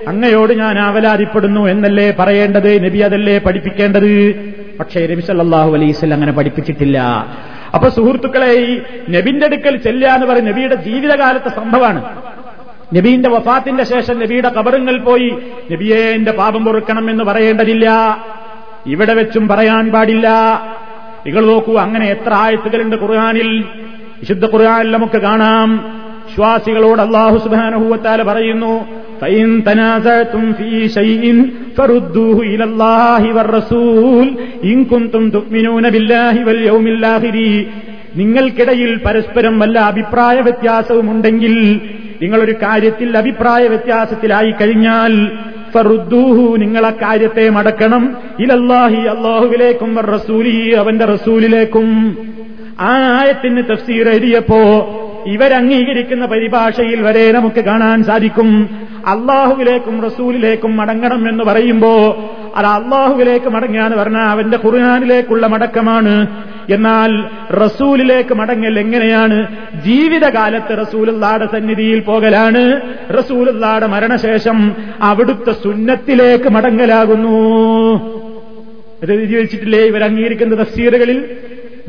[0.09, 2.85] അങ്ങയോട് ഞാൻ ആവലാതിപ്പെടുന്നു എന്നല്ലേ പറയേണ്ടത്?
[2.85, 4.35] നബി അതല്ലേ പഠിപ്പിക്കേണ്ടത്?
[4.81, 6.99] പക്ഷേ നബി സല്ലാഹു അലൈസ് അങ്ങനെ പഠിപ്പിച്ചിട്ടില്ല.
[7.75, 8.81] അപ്പൊ സുഹൃത്തുക്കളെ ഈ
[9.11, 12.17] നബിന്റെ അടുക്കൽ ചെല്ലുക എന്ന് പറയും നബിയുടെ ജീവിതകാലത്തെ സംഭവമാണ്.
[12.97, 15.39] നബീന്റെ വഫാത്തിന്റെ ശേഷം നബിയുടെ കബറുങ്ങൾ പോയി
[15.73, 17.89] നബിയെ എന്റെ പാപം പൊറുക്കണം എന്ന് പറയേണ്ടതില്ല.
[18.87, 20.29] ഇവിടെ വെച്ചും പറയാൻ പാടില്ല.
[21.27, 23.65] നിങ്ങൾ നോക്കൂ അങ്ങനെ എത്ര ആയത്തുകളുണ്ട് ഖുർആാനിൽ.
[24.21, 25.71] വിശുദ്ധ ഖുർആാനിൽ നമുക്ക് കാണാം.
[26.27, 29.05] വിശ്വാസികളോട് അള്ളാഹു സുബാനഹൂവത്താല പറയുന്നു
[38.17, 41.81] നിങ്ങൾക്കിടയിൽ പരസ്പരം വല്ല അഭിപ്രായ വ്യത്യാസവുമുണ്ടെങ്കിൽ
[42.23, 45.15] നിങ്ങളൊരു കാര്യത്തിൽ അഭിപ്രായ വ്യത്യാസത്തിലായി കഴിഞ്ഞാൽ
[45.75, 48.17] ഫറുദ്ദൂഹു നിങ്ങളെ കാര്യത്തെ മടക്കണം.
[48.41, 52.19] ഇലല്ലാഹി അള്ളാഹുവിലേക്കും റസൂലി അവന്റെ റസൂലിലേക്കും.
[52.81, 54.61] ആ ആയത്തിന് തഫ്സീർ എഴുതിയപ്പോ
[55.27, 58.69] ഇവരംഗീകരിക്കുന്ന പരിഭാഷയിൽ വരെ നമുക്ക് കാണാൻ സാധിക്കും.
[59.07, 62.17] അള്ളാഹുവിലേക്കും റസൂലിലേക്കും മടങ്ങണം എന്ന് പറയുമ്പോ
[62.57, 66.27] അത് അള്ളാഹുവിലേക്ക് മടങ്ങാന്ന് പറഞ്ഞാൽ അവന്റെ ഖുർആാനിലേക്കുള്ള മടക്കമാണ്.
[66.71, 67.25] എന്നാൽ
[67.55, 69.47] റസൂലിലേക്ക് മടങ്ങൽ എങ്ങനെയാണ്?
[69.85, 72.81] ജീവിതകാലത്ത് റസൂലുള്ളാടെ സന്നിധിയിൽ പോകലാണ്.
[73.19, 77.35] റസൂലുള്ളാടെ മരണശേഷം അവിടുത്തെ സുന്നത്തിലേക്ക് മടങ്ങലാകുന്നു.
[79.39, 81.37] വെച്ചിട്ടില്ലേ ഇവർ അംഗീകരിക്കുന്ന തഫ്സീറുകളിൽ?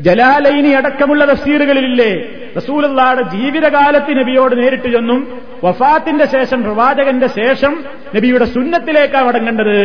[0.00, 2.24] ജലാലൈനി അടക്കമുള്ള തഫ്സീറുകളിലില്ലേ?
[2.56, 7.84] റസൂലുള്ളാടെ ജീവിതകാലത്ത് നബിയോട് നേരിട്ട് ചെന്നും വഫാത്തിന്റെ ശേഷം പ്രവാചകന്റെ ശേഷം
[8.16, 9.76] നബിയുടെ സുന്നത്തിലേക്കാ മടങ്ങേണ്ടത്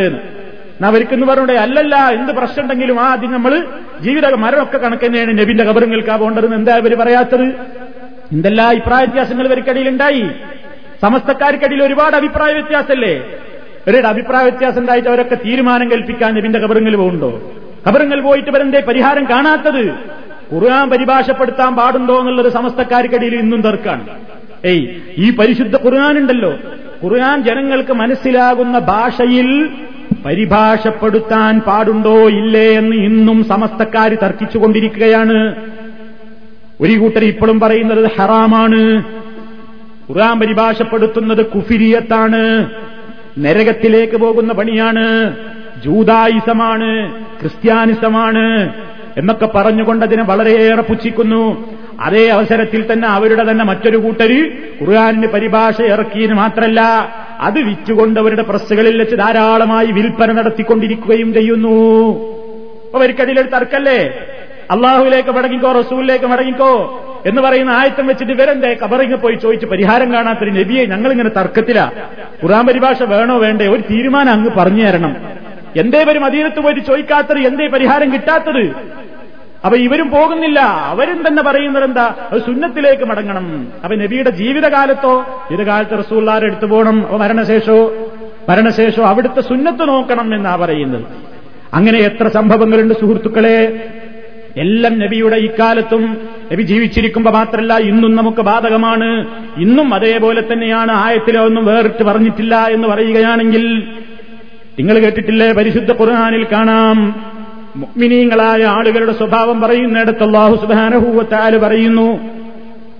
[0.86, 3.54] അവരിക്കെന്ന് പറഞ്ഞൂടെ അല്ലല്ല എന്ത് പ്രശ്നമുണ്ടെങ്കിലും ആദ്യം നമ്മൾ
[4.02, 7.46] ജീവിത മരണമൊക്കെ കണക്കന്നെയാണ് നബിന്റെ കബറുകൾക്കാ പോകേണ്ടതെന്ന് എന്താ ഇവർ പറയാത്തത്?
[8.32, 10.30] എന്തെല്ലാം അഭിപ്രായ വ്യത്യാസങ്ങൾ ഇവർക്കിടയിൽ ഉണ്ടായി
[11.02, 13.14] സമസ്തക്കാർക്കിടയിൽ ഒരുപാട് അഭിപ്രായ വ്യത്യാസമല്ലേ
[13.88, 17.32] ഇവരുടെ അഭിപ്രായ വ്യത്യാസം ഉണ്ടായിട്ട് അവരൊക്കെ തീരുമാനം കൽപ്പിക്കാൻ നബിന്റെ കബറുകൾ പോകുന്നുണ്ടോ
[17.88, 19.84] കബറുകൾ പോയിട്ട് ഇവരെന്തേ പരിഹാരം കാണാത്തത്?
[20.54, 24.04] ഖുർആൻ പരിഭാഷപ്പെടുത്താൻ പാടുണ്ടോ എന്നുള്ളത് സമസ്തക്കാർക്കിടയിൽ ഇന്നും തർക്കാണ്.
[24.66, 24.88] ഏയ്
[25.18, 26.54] ഈ പരിശുദ്ധ ഖുർആൻ ഉണ്ടല്ലോ
[27.04, 29.70] ഖുർആൻ ജനങ്ങൾക്ക് മനസ്സിലാകുന്ന ഭാഷയിൽ
[30.26, 35.56] പരിഭാഷപ്പെടുത്താൻ പാടുണ്ടോ ഇല്ലേ എന്ന് ഇന്നും സമസ്തക്കാർ തർക്കിച്ചുകൊണ്ടിരിക്കുകയാണ്.
[36.82, 39.04] ഒരു കൂട്ടർ ഇപ്പോഴും പറയുന്നത് ഹറാമാണ്.
[40.10, 42.70] ഖുർആൻ പരിഭാഷപ്പെടുത്തുന്നത് കുഫിരിയത്താണ്.
[43.40, 45.36] നരകത്തിലേക്ക് പോകുന്ന പണിയാണ്.
[45.86, 48.74] ജൂതായിസമാണ് ക്രിസ്ത്യാനിസമാണ്
[49.18, 51.72] എന്നൊക്കെ പറഞ്ഞുകൊണ്ട് അതിനെ വളരെയേറെ പുച്ഛിക്കുന്നു.
[52.02, 54.50] അതേ അവസരത്തിൽ തന്നെ അവരുടെ തന്നെ മറ്റൊരു കൂട്ടര്
[54.82, 56.82] ഖുർആാനിന് പരിഭാഷ ഇറക്കിയെന്ന് മാത്രമല്ല
[57.40, 61.72] അത് വിറ്റുകൊണ്ട് അവരുടെ പ്രസ്സുകളിൽ വെച്ച് ധാരാളമായി വിൽപ്പന നടത്തിക്കൊണ്ടിരിക്കുകയും ചെയ്യുന്നു.
[62.96, 64.28] അവർക്കതിലൊരു തർക്കല്ലേ?
[64.72, 66.74] അള്ളാഹുവിലേക്ക് മടങ്ങിക്കോ റസൂലിലേക്ക് മടങ്ങിക്കോ
[67.26, 71.92] എന്ന് പറയുന്ന ആയത്തം വെച്ചിട്ട് ഇവരെന്തേ കബറിങ്ങ് പോയി ചോദിച്ച് പരിഹാരം കാണാത്തൊരു നബിയെ ഞങ്ങളിങ്ങനെ തർക്കത്തില.
[72.44, 73.68] ഖുറാൻ പരിഭാഷ വേണോ വേണ്ടേ?
[73.68, 75.16] ഒരു തീരുമാനം അങ്ങ് പറഞ്ഞു തരണം.
[75.78, 77.38] എന്തേ വരും അധീനത്ത് പോയിട്ട് ചോദിക്കാത്തത്?
[77.38, 78.76] എന്തേ പരിഹാരം കിട്ടാത്തത്?
[79.66, 80.60] അപ്പൊ ഇവരും പോകുന്നില്ല.
[80.60, 82.16] അവരും തന്നെ പറയുന്നത് എന്താ?
[82.32, 83.68] അത് സുന്നത്തിലേക്ക് മടങ്ങണം.
[83.84, 87.02] അപ്പൊ നബിയുടെ ജീവിതകാലത്തോ ജീവിതകാലത്ത് റസൂള്ളാരെ എടുത്തു പോകണം.
[87.02, 87.94] അപ്പൊ മരണശേഷോ?
[88.50, 91.06] മരണശേഷോ അവിടുത്തെ സുന്നത്ത് നോക്കണം എന്നാ പറയുന്നത്.
[91.74, 93.90] അങ്ങനെ എത്ര സംഭവങ്ങളുണ്ട് സുഹൃത്തുക്കളെ?
[94.58, 96.18] എല്ലാം നബിയുടെ ഇക്കാലത്തും
[96.54, 99.28] നബി ജീവിച്ചിരിക്കുമ്പോ മാത്രമല്ല ഇന്നും നമുക്ക് ബാധകമാണ്.
[99.58, 100.92] ഇന്നും അതേപോലെ തന്നെയാണ്.
[100.92, 103.88] ആയത്തിലോ ഒന്നും വേറിട്ട് പറഞ്ഞിട്ടില്ല എന്ന് പറയുകയാണെങ്കിൽ
[104.80, 105.52] നിങ്ങൾ കേട്ടിട്ടില്ലേ?
[105.52, 107.31] പരിശുദ്ധ ഖുർആാനിൽ കാണാം.
[107.76, 112.08] മുഗ്മിനീങ്ങളായ ആളുകളുടെ സ്വഭാവം പറയുന്നിടത്ത് അള്ളാഹു സുബാനഹൂവത്താൽ പറയുന്നു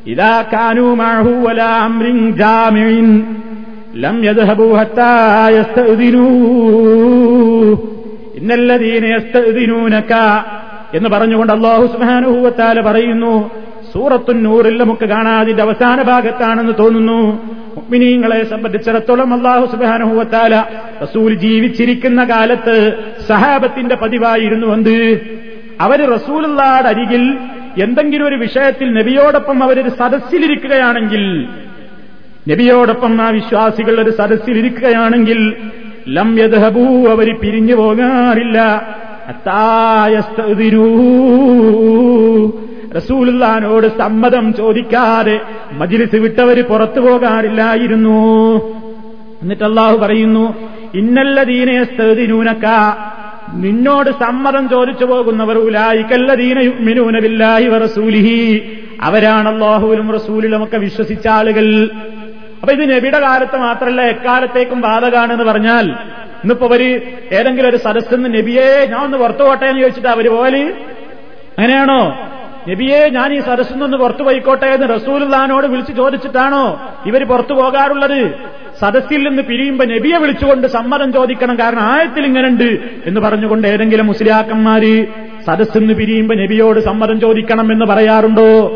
[0.08, 0.86] ഇതാ കാനു
[2.32, 3.08] ജാമിൻ
[3.96, 4.18] ലം
[10.96, 13.50] എന്ന് പറഞ്ഞുകൊണ്ട് അള്ളാഹു സുബാനുഭൂവത്താല പറയുന്നു
[13.94, 17.22] സൂറത്തുന്നൂറിൽ നമുക്ക് കാണാതിന്റെ അവസാന ഭാഗത്താണെന്ന് തോന്നുന്നു
[17.76, 20.64] മുഗ്മിനീങ്ങളെ സംബന്ധിച്ചിടത്തോളം അള്ളാഹു സുബാനുഭൂവത്താല
[21.02, 25.22] റസൂൽ ജീവിച്ചിരിക്കുന്ന കാലത്ത് സഹാബത്തിന്റെ പതിവായിരുന്നു എന്ത്?
[25.82, 27.38] അവർ റസൂലുള്ളാട് അരികിൽ
[27.84, 31.48] എന്തെങ്കിലും ഒരു വിഷയത്തിൽ നബിയോടൊപ്പം അവരൊരു സദസ്സിലിരിക്കുകയാണെങ്കിൽ
[32.52, 35.54] നബിയോടൊപ്പം ആ വിശ്വാസികൾ ഒരു സദസ്സിലിരിക്കുകയാണെങ്കിൽ
[36.08, 38.60] ലം യദ്ഹബൂ അവർ പിരിഞ്ഞു പോകാറില്ല.
[39.28, 40.88] അത്തായസ്തതിരൂ
[42.96, 45.40] റസൂലുള്ളാനോട് സമ്മതം ചോദിക്കാതെ
[45.72, 48.20] മജിലിസ് വിട്ടവര് പുറത്തു പോകാറില്ലായിരുന്നു.
[49.42, 50.54] എന്നിട്ട് അള്ളാഹു പറയുന്നു
[50.96, 52.66] ഇന്നല്ല ദീനെ സ്ഥിതിനൂനക്ക
[53.54, 58.72] നിന്നോട് സമ്മതം ചോദിച്ചു പോകുന്നവർ ഉലായിക്കല്ല ദീനയുമിനൂനവില്ലായി വറസൂലിഹി.
[59.02, 61.90] അവരാണ് അള്ളാഹുവിലും റസൂലിലുമൊക്കെ വിശ്വസിച്ച ആളുകൾ.
[62.62, 65.92] അപ്പൊ ഇത് നബിയുടെ കാലത്ത് മാത്രമല്ല എക്കാലത്തേക്കും ബാധകാണെന്ന് പറഞ്ഞാൽ
[66.44, 70.74] ഇന്നിപ്പോ അവർ ഏതെങ്കിലും ഒരു സദസ്സിന്ന് നബിയെ ഞാൻ ഒന്ന് പുറത്തു പോട്ടെ എന്ന് ചോദിച്ചിട്ട് അവർ പോലെ
[71.58, 72.18] അങ്ങനെയാണോ?
[72.70, 78.34] നബിയെ ഞാൻ ഈ സദസ്സിൽ നിന്ന് പുറത്തു പോയിക്കോട്ടെ എന്ന് റസൂലുള്ളാനോട് വിളിച്ചു ചോദിച്ചിട്ടാണോ ഇവർ പുറത്തു പോകാറുള്ളത്?
[78.82, 81.60] സദസ്സിൽ നിന്ന് പിരിയുമ്പോ നബിയെ വിളിച്ചുകൊണ്ട് സമ്മതം ചോദിക്കണം.
[81.60, 85.06] കാരണം ആയത്തിൽ ഇങ്ങനുണ്ട് എന്ന് പറഞ്ഞുകൊണ്ട് ഏതെങ്കിലും മുസ്ലിയാക്കന്മാര്
[85.48, 88.72] സദസ്സിൽ നിന്ന് പിരിയുമ്പോ നബിയോട് സമ്മതം ചോദിക്കണം എന്ന് പറയാറുണ്ടോ?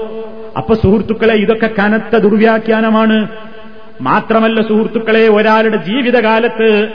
[0.57, 3.27] അപ്പൊ സുഹൃത്തുക്കളെ ഇതൊക്കെ കനത്ത ദുർവ്യാഖ്യാനമാണ്.
[4.01, 6.89] മാത്രമല്ല സുഹൃത്തുക്കളെ ഒരാളുടെ ജീവിതകാലത്ത്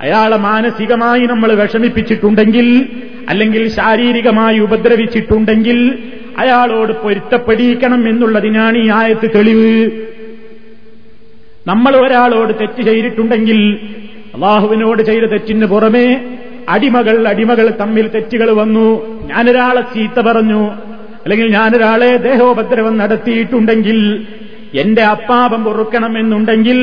[0.00, 2.86] അയാളെ മാനസികമായി നമ്മൾ വിഷമിപ്പിച്ചിട്ടുണ്ടെങ്കിൽ
[3.28, 5.98] അല്ലെങ്കിൽ ശാരീരികമായി ഉപദ്രവിച്ചിട്ടുണ്ടെങ്കിൽ
[6.38, 9.90] അയാളോട് പൊരുത്തപ്പെടിയിക്കണം എന്നുള്ളതിനാണ് ഈ ആയത്ത് തെളിവ്.
[11.66, 13.78] നമ്മൾ ഒരാളോട് തെറ്റ് ചെയ്തിട്ടുണ്ടെങ്കിൽ
[14.34, 16.20] അള്ളാഹുവിനോട് ചെയ്ത തെറ്റിന് പുറമേ
[16.68, 18.86] അടിമകൾ അടിമകൾ തമ്മിൽ തെറ്റുകൾ വന്നു.
[19.26, 20.62] ഞാനൊരാളെ ചീത്ത പറഞ്ഞു.
[21.24, 24.26] അല്ലെങ്കിൽ ഞാനൊരാളെ ദേഹോപദ്രവം നടത്തിയിട്ടുണ്ടെങ്കിൽ
[24.74, 26.78] എന്റെ അപ്പാപം പൊറുക്കണമെന്നുണ്ടെങ്കിൽ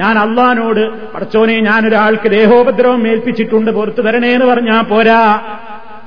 [0.00, 5.42] ഞാൻ അള്ളഹാനോട് പടച്ചോനെ ഞാനൊരാൾക്ക് ദേഹോപദ്രവം ഏൽപ്പിച്ചിട്ടുണ്ട് പുറത്തു തരണേ എന്ന് പറഞ്ഞാ പോരാ.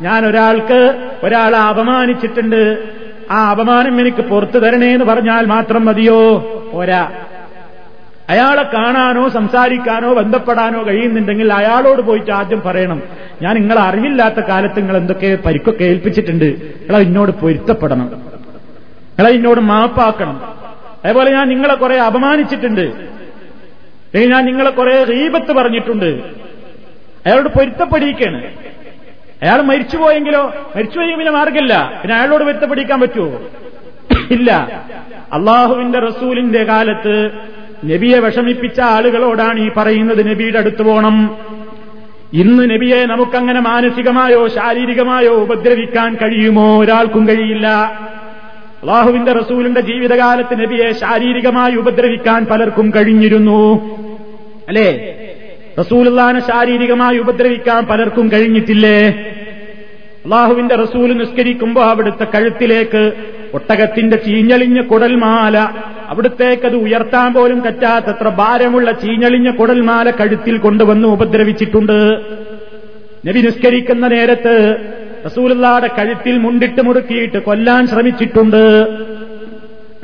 [0.01, 2.89] ഞാൻ ഒരാൾക്ക് ഒരാളെ അപമാനിച്ചിട്ടുണ്ട്.
[3.31, 6.37] ആ അപമാനം എനിക്ക് പുറത്തു തരണേ എന്ന് പറഞ്ഞാൽ മാത്രം മതിയോ?
[6.73, 7.11] പോരാ.
[8.29, 13.01] അയാളെ കാണാനോ സംസാരിക്കാനോ ബന്ധപ്പെടാനോ കഴിയുന്നുണ്ടെങ്കിൽ അയാളോട് പോയിട്ട് ആദ്യം പറയണം.
[13.41, 16.45] ഞാൻ നിങ്ങളെ അറിവില്ലാത്ത കാലത്ത് നിങ്ങൾ എന്തൊക്കെ പരിക്കൊക്കെ ഏൽപ്പിച്ചിട്ടുണ്ട്.
[16.45, 18.07] നിങ്ങളെ എന്നോട് പൊരുത്തപ്പെടണം.
[18.07, 20.41] നിങ്ങളെ എന്നോട് മാപ്പാക്കണം.
[21.03, 22.81] അതേപോലെ ഞാൻ നിങ്ങളെ കുറെ അപമാനിച്ചിട്ടുണ്ട്.
[22.81, 26.21] അല്ലെങ്കിൽ ഞാൻ നിങ്ങളെ കുറെ റീപത്ത് പറഞ്ഞിട്ടുണ്ട്.
[27.25, 28.70] അയാളോട് പൊരുത്തപ്പെടിയിക്കാണ്
[29.43, 31.99] അയാൾ മരിച്ചുപോയെങ്കിലോ മരിച്ചുപോയെങ്കിൽ പിന്നെ മാർഗമില്ല.
[32.01, 33.41] പിന്നെ അയാളോട് പൊരുത്തപ്പെടിക്കാൻ പറ്റുമോ?
[34.31, 34.51] ഇല്ല.
[35.33, 37.31] അള്ളാഹുവിന്റെ റസൂലിന്റെ കാലത്ത്
[37.85, 41.37] നബിയെ വിഷമിപ്പിച്ച ആളുകളോടാണ് ഈ പറയുന്നത് നബിയുടെ അടുത്ത് പോകണം.
[42.33, 46.81] ഇന്ന് നബിയെ നമുക്കങ്ങനെ മാനസികമായോ ശാരീരികമായോ ഉപദ്രവിക്കാൻ കഴിയുമോ?
[46.83, 47.67] ഒരാൾക്കും കഴിയില്ല.
[48.83, 53.75] അള്ളാഹുവിന്റെ റസൂലിന്റെ ജീവിതകാലത്ത് നബിയെ ശാരീരികമായി ഉപദ്രവിക്കാൻ പലർക്കും കഴിഞ്ഞിരുന്നു.
[54.67, 55.15] അല്ലേ?
[55.81, 58.97] റസൂലുള്ളാനെ ശാരീരികമായി ഉപദ്രവിക്കാൻ പലർക്കും കഴിഞ്ഞിട്ടില്ലേ?
[60.25, 63.13] അള്ളാഹുവിന്റെ റസൂൽ നിസ്കരിക്കുമ്പോൾ അവിടുത്തെ കഴുത്തിലേക്ക്
[63.53, 65.57] ഒട്ടകത്തിന്റെ ചീഞ്ഞളിഞ്ഞ കുടൽമാല
[66.09, 71.99] അവിടുത്തേക്കത് ഉയർത്താൻ പോലും പറ്റാത്തത്ര ഭാരമുള്ള ചീഞ്ഞളിഞ്ഞ കുടൽമാല കഴുത്തിൽ കൊണ്ടുവന്ന് ഉപദ്രവിച്ചിട്ടുണ്ട്.
[73.27, 74.55] നബി നിസ്കരിക്കുന്ന നേരത്ത്
[75.25, 78.63] റസൂലുള്ളാടെ കഴുത്തിൽ മുണ്ടിട്ട് മുറുക്കിയിട്ട് കൊല്ലാൻ ശ്രമിച്ചിട്ടുണ്ട്.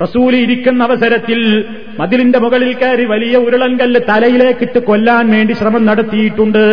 [0.02, 1.66] റസൂൽ ഇരിക്കുന്ന അവസരത്തിൽ
[2.00, 6.66] മതിലിന്റെ മുകളിൽ കയറി വലിയ ഉരുളൻകല്ല് തലയിലേക്കിട്ട് കൊല്ലാൻ വേണ്ടി ശ്രമം നടത്തിയിട്ടുണ്ട്.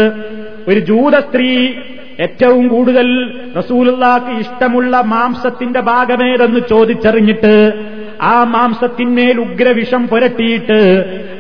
[0.69, 1.73] ഒരു ജൂത സ്ത്രീ
[2.21, 3.07] ഏറ്റവും കൂടുതൽ
[3.57, 7.55] റസൂലുള്ളാക്ക് ഇഷ്ടമുള്ള മാംസത്തിന്റെ ഭാഗമേതെന്ന് ചോദിച്ചറിഞ്ഞിട്ട്
[8.23, 10.79] ആ മാംസത്തിന്മേൽ ഉഗ്രവിഷം പുരട്ടിയിട്ട്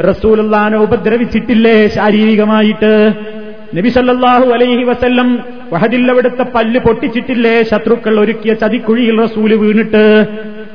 [0.08, 2.92] റസൂലുള്ളാനെ ഉപദ്രവിച്ചിട്ടില്ലേ ശാരീരികമായിട്ട്?
[3.76, 5.28] നബിസല്ലാഹു അലൈഹി വസല്ലം
[5.72, 7.62] വഹദിൽ അവിടുത്തെ പല്ല് പൊട്ടിച്ചിട്ടില്ലേ?
[7.62, 10.04] ശത്രുക്കൾ ഒരുക്കിയ ചതിക്കുഴിയിൽ റസൂൽ വീണിട്ട്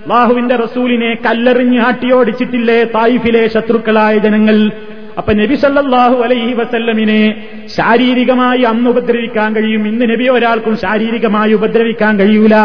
[0.09, 4.71] അള്ളാഹുവിന്റെ റസൂലിനെ കല്ലെറിഞ്ഞ് ആട്ടിയോടിച്ചിട്ടില്ലേ തായിഫിലെ ശത്രുക്കളായ ജനങ്ങൾ.
[5.17, 9.87] അപ്പൊ നബി സല്ലാഹു അലൈഹി വസല്ലമിനെ ശാരീരികമായി അന്ന് ഉപദ്രവിക്കാൻ കഴിയും.
[9.87, 12.55] ഇന്ന് നബി ഒരാൾക്കും ശാരീരികമായി ഉപദ്രവിക്കാൻ കഴിയൂല.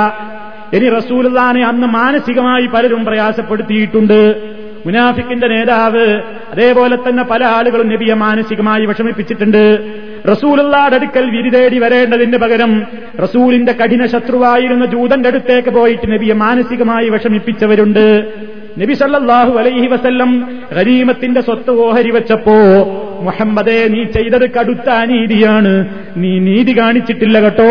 [0.73, 4.21] ഇനി റസൂലുള്ളാനെ അന്ന് മാനസികമായി പലരും പ്രയാസപ്പെടുത്തിയിട്ടുണ്ട്.
[4.87, 6.21] മുനാഫിക്കിന്റെ നേതാവ്
[6.53, 9.65] അതേപോലെ തന്നെ പല ആളുകളും നബിയെ മാനസികമായി വിഷമിപ്പിച്ചിട്ടുണ്ട്.
[10.31, 12.83] റസൂലുള്ളാടെ അടുക്കൽ വിരിതേടി വരേണ്ടതിന് പകരം
[13.23, 18.33] റസൂലിന്റെ കഠിന ശത്രുവായിരുന്ന ജൂതന്റെ അടുത്തേക്ക് പോയിട്ട് നബിയെ മാനസികമായി വിഷമിപ്പിച്ചവരുണ്ട്.
[18.79, 20.31] നബി സല്ലാഹു അലൈഹി വസല്ലം
[20.73, 22.57] ഗരീമത്തിന്റെ സ്വത്ത് ഓഹരി വെച്ചപ്പോ
[23.21, 25.89] മുഹമ്മദേ നീ ചെയ്തത് കടുത്ത അനീതിയാണ്.
[26.17, 27.71] നീ നീതി കാണിച്ചിട്ടില്ല കേട്ടോ.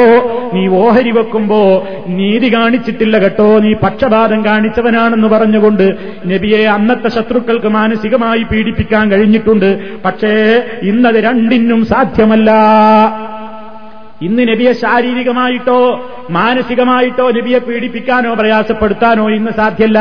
[0.53, 3.59] നീ ഓഹരി വെക്കുമ്പോ നീതി കാണിച്ചിട്ടില്ല കേട്ടോ.
[3.59, 9.99] നീ പക്ഷപാതം കാണിച്ചവനാണെന്ന് പറഞ്ഞുകൊണ്ട് നബിയെ അന്നത്തെ ശത്രുക്കൾക്ക് മാനസികമായി പീഡിപ്പിക്കാൻ കഴിഞ്ഞിട്ടുണ്ട്.
[10.01, 12.51] പക്ഷേ ഇന്നത് രണ്ടിനും സാധ്യമല്ല.
[14.24, 19.99] ഇന്ന് നബിയെ ശാരീരികമായിട്ടോ മാനസികമായിട്ടോ നബിയെ പീഡിപ്പിക്കാനോ പ്രയാസപ്പെടുത്താനോ ഇന്ന് സാധ്യല്ല.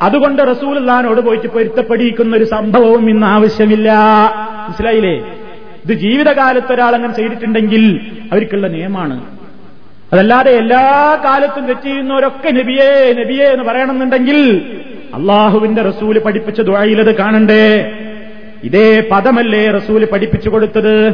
[0.00, 3.92] അതുകൊണ്ട് റസൂലുള്ളാനോട് പോയിട്ട് പൊരുത്തപ്പെടിയിക്കുന്ന ഒരു സംഭവവും ഇന്ന് ആവശ്യമില്ല.
[4.68, 5.14] മനസ്സിലായില്ലേ?
[5.84, 8.00] ഇത് ജീവിതകാലത്ത് ഒരാളങ്ങനെ ചെയ്തിട്ടുണ്ടെങ്കിൽ
[8.32, 9.24] അവർക്കുള്ള നിയമമാണ്.
[10.12, 14.62] അതല്ലാതെ എല്ലാ കാലത്തും തെറ്റ് ചെയ്യുന്നവരൊക്കെ നബിയേ നബിയേ എന്ന് പറയണമെന്നുണ്ടെങ്കിൽ
[15.14, 17.92] അള്ളാഹുവിന്റെ റസൂൽ പഠിപ്പിച്ച ദ്വായിലത് കാണണ്ടേ?
[18.64, 21.12] ഇതേ പദമല്ലേ റസൂൽ പഠിപ്പിച്ചു കൊടുത്തത്?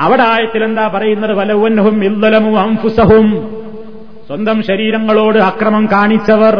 [0.00, 1.32] അവിടെ ആയത്തിൽ എന്താ പറയുന്നത്?
[1.32, 3.28] വലവന്നഹും ഇല്ലലമും അംഫുസഹും
[4.28, 6.56] സ്വന്തം ശരീരങ്ങളോട് അക്രമം കാണിച്ചവർ.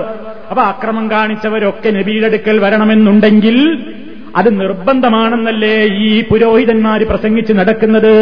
[0.51, 3.57] അപ്പൊ അക്രമം കാണിച്ചവരൊക്കെ നബിയുടെ അടുക്കൽ വരണമെന്നുണ്ടെങ്കിൽ
[4.37, 5.77] അത് നിർബന്ധമാണെന്നല്ലേ
[6.07, 8.15] ഈ പുരോഹിതന്മാർ പ്രസംഗിച്ച് നടക്കുന്നത്?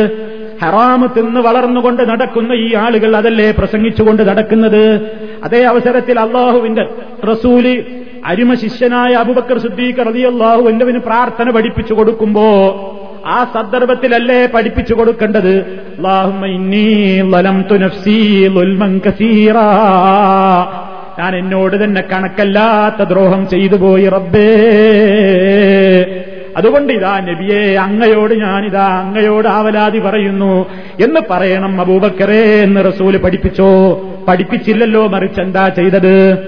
[0.63, 4.85] ഹറാമ് തിന്ന് വളർന്നുകൊണ്ട് നടക്കുന്ന ഈ ആളുകൾ അതല്ലേ പ്രസംഗിച്ചുകൊണ്ട് നടക്കുന്നത്?
[5.45, 6.85] അതേ അവസരത്തിൽ അള്ളാഹുവിന്റെ
[7.31, 7.67] റസൂൽ
[8.27, 12.47] അരുമ ശിഷ്യനായ അബുബക്കർ സിദ്ദീഖ് റളിയല്ലാഹു അൻഹുവിന് പ്രാർത്ഥന പഠിപ്പിച്ചു കൊടുക്കുമ്പോ
[13.27, 15.81] ആ സന്ദർഭത്തിലല്ലേ പഠിപ്പിച്ചു കൊടുക്കേണ്ടത്?
[21.19, 24.49] ഞാൻ എന്നോട് തന്നെ കണക്കല്ലാത്ത ദ്രോഹം ചെയ്തു പോയി റബ്ബേ.
[26.57, 30.67] അതുകൊണ്ട് ഇതാ നബിയെ അങ്ങയോട് ഞാനിതാ അങ്ങയോട് ആവലാതി പറയുന്നു.
[31.03, 34.01] എന്ന് പറയണം അബൂബക്കറേ എന്ന് റസൂൽ പഠിപ്പിച്ചോ?
[34.29, 36.39] പഠിപ്പിച്ചില്ലല്ലോ മറിച്ച് എന്താ ചെയ്തത്?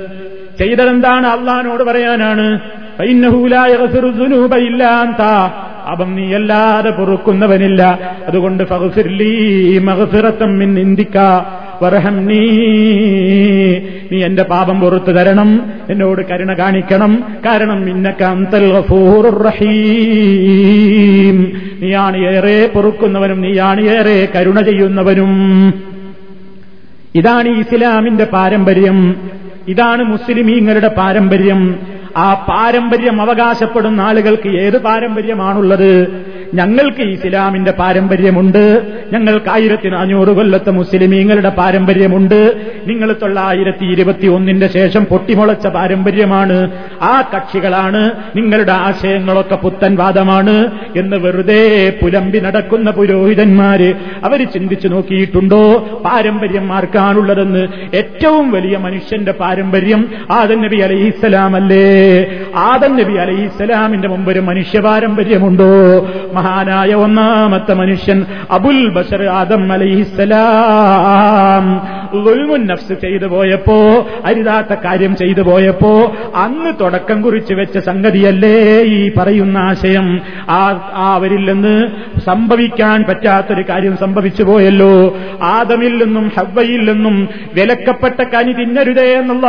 [0.59, 1.27] ചെയ്തതെന്താണ്?
[1.27, 2.61] അള്ളഹാനോട് പറയാനാണ്.
[5.91, 8.13] അപ്പം നീ അല്ലാതെ പൊറുക്കുന്നവനില്ല.
[8.27, 8.65] അതുകൊണ്ട്
[12.27, 12.41] നീ.
[14.13, 17.25] നീ എന്റെ പാപം പുറത്തു തരണം എന്നോട് കരുണ കാണിക്കണം.
[17.47, 17.85] കാരണം
[19.45, 21.53] റഹീം.
[21.83, 25.75] നീയാണ് ഏറെ പൊറുക്കുന്നവനും നീയാണ് ഏറെ കരുണ ചെയ്യുന്നവനും.
[27.15, 29.17] ഇതാണ് ഇസ്ലാമിന്റെ പാരമ്പര്യം.
[29.69, 31.79] ഇതാണ് മുസ്ലിമീങ്ങളുടെ പാരമ്പര്യം.
[32.17, 35.93] ആ പാരമ്പര്യം അവകാശപ്പെടുന്ന ആളുകൾക്ക് ഏത് പാരമ്പര്യമാണുള്ളത്?
[36.55, 38.83] ഞങ്ങൾക്ക് ഇസ്ലാമിന്റെ പാരമ്പര്യമുണ്ട്.
[39.13, 42.57] ഞങ്ങൾക്ക് ആയിരത്തി നാനൂറ് കൊല്ലത്തെ മുസ്ലിമീങ്ങളുടെ പാരമ്പര്യമുണ്ട്.
[42.87, 46.71] നിങ്ങൾ തൊള്ളായിരത്തി ഇരുപത്തി ഒന്നിന്റെ ശേഷം പൊട്ടിമുളച്ച പാരമ്പര്യമാണ്.
[47.03, 48.11] ആ കക്ഷികളാണ്.
[48.37, 53.95] നിങ്ങളുടെ ആശയങ്ങളൊക്കെ പുത്തൻ വാദമാണ് എന്ന് വെറുതെ പുലമ്പി നടക്കുന്ന പുരോഹിതന്മാര്
[54.25, 55.89] അവർ ചിന്തിച്ചു നോക്കിയിട്ടുണ്ടോ?
[56.05, 62.27] പാരമ്പര്യം ആർക്കാണുള്ളതെന്ന് ഏറ്റവും വലിയ മനുഷ്യന്റെ പാരമ്പര്യം ആദൻ നബി അലൈഹിസ്സലാം അല്ലേ
[62.57, 66.09] ആദൻ നബി അലൈഹിസ്സലാമിന്റെ മുമ്പ് ഒരു മനുഷ്യ പാരമ്പര്യമുണ്ടോ?
[66.39, 71.99] മഹാനായ ഒന്നാമത്തെ മനുഷ്യൻ അബുൽ ബഷർ ആദം അലൈഹിസ്സലാം.
[72.67, 80.21] നഫ്സ് ചെയ്തു പോയപ്പോ അരുതാത്ത കാര്യം ചെയ്തു പോയപ്പോ അന്ന് തുടക്കം കുറിച്ച് വെച്ച സംഗതിയല്ലേ ഈ പറയുന്ന ആശയം?
[80.51, 81.87] ആ അവരിൽ നിന്ന്
[82.27, 85.17] സംഭവിക്കാൻ പറ്റാത്തൊരു കാര്യം സംഭവിച്ചു പോയല്ലോ.
[85.43, 89.47] ആദമിൽ നിന്നും ഹവ്വയിൽ നിന്നും വിലക്കപ്പെട്ട കനി തിന്നരുതേ എന്നുള്ള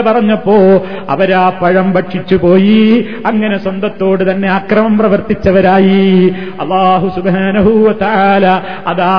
[0.00, 3.08] പറഞ്ഞപ്പോ അവരാ പഴം ഭക്ഷിച്ചു പോയി.
[3.26, 6.34] അങ്ങനെ സ്വന്തത്തോട് തന്നെ അക്രമം പ്രവർത്തിച്ചവരായി.
[6.60, 8.46] അള്ളാഹു സുബാനഹൂവത്താല
[8.86, 9.12] അതാ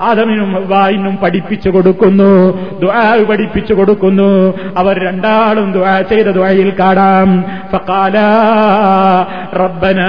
[0.00, 2.58] ആദമിനും ഹവ്വായിനും പഠിപ്പിച്ചു കൊടുക്കുന്നു.
[3.24, 4.54] പഠിപ്പിച്ചു കൊടുക്കുന്നു.
[4.76, 5.72] അവർ രണ്ടാളും
[6.02, 7.44] ചെയ്ത ദുആയിൽ കാണാം.
[9.54, 10.00] റബ്ബന.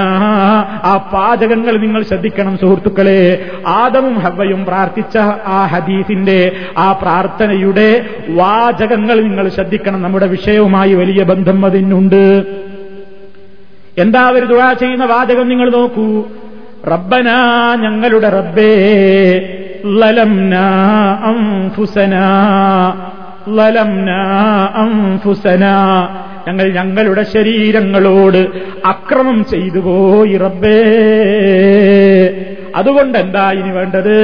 [0.84, 3.46] ആ പാചകങ്ങൾ നിങ്ങൾ ശ്രദ്ധിക്കണം സുഹൃത്തുക്കളെ.
[3.68, 10.02] ആദമും ഹവയും പ്രാർത്ഥിച്ച ആ ഹദീസിന്റെ ആ പ്രാർത്ഥനയുടെ വാചകങ്ങൾ നിങ്ങൾ ശ്രദ്ധിക്കണം.
[10.02, 12.44] നമ്മുടെ വിഷയവുമായി വലിയ ബന്ധം അതിനുണ്ട്.
[13.98, 16.24] എന്താ അവർ ദുആ ചെയ്യുന്ന വാചകം നിങ്ങൾ നോക്കൂ.
[16.88, 17.30] റബ്ബന
[17.82, 18.74] ഞങ്ങളുടെ റബ്ബേ
[19.86, 20.70] ലലംനാ
[21.24, 22.14] അംഫുസന
[23.50, 24.24] ലലംനാ
[24.76, 26.08] അംഫുസനാ.
[26.48, 28.48] ഞങ്ങൾ ഞങ്ങളുടെ ശരീരങ്ങളോട്
[28.86, 30.80] അക്രമം ചെയ്തു പോയി റബ്ബേ.
[32.76, 34.16] അതുകൊണ്ട് എന്താ ഇനി വേണ്ടത്?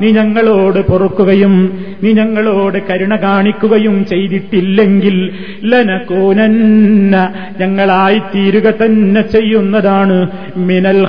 [0.00, 1.54] നീ ഞങ്ങളോട് പൊറുക്കുകയും
[2.02, 5.16] നീ ഞങ്ങളോട് കരുണ കാണിക്കുകയും ചെയ്തിട്ടില്ലെങ്കിൽ
[5.64, 7.20] ഞങ്ങളായി
[7.60, 10.16] ഞങ്ങളായിത്തീരുക തന്നെ ചെയ്യുന്നതാണ്
[10.56, 11.00] മിനൽ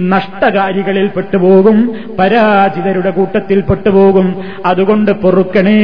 [0.00, 1.78] നഷ്ടകാരികളിൽ പെട്ടുപോകും
[2.18, 4.26] പരാജിതരുടെ കൂട്ടത്തിൽ പെട്ടുപോകും.
[4.66, 5.82] അതുകൊണ്ട് പൊറുക്കണേ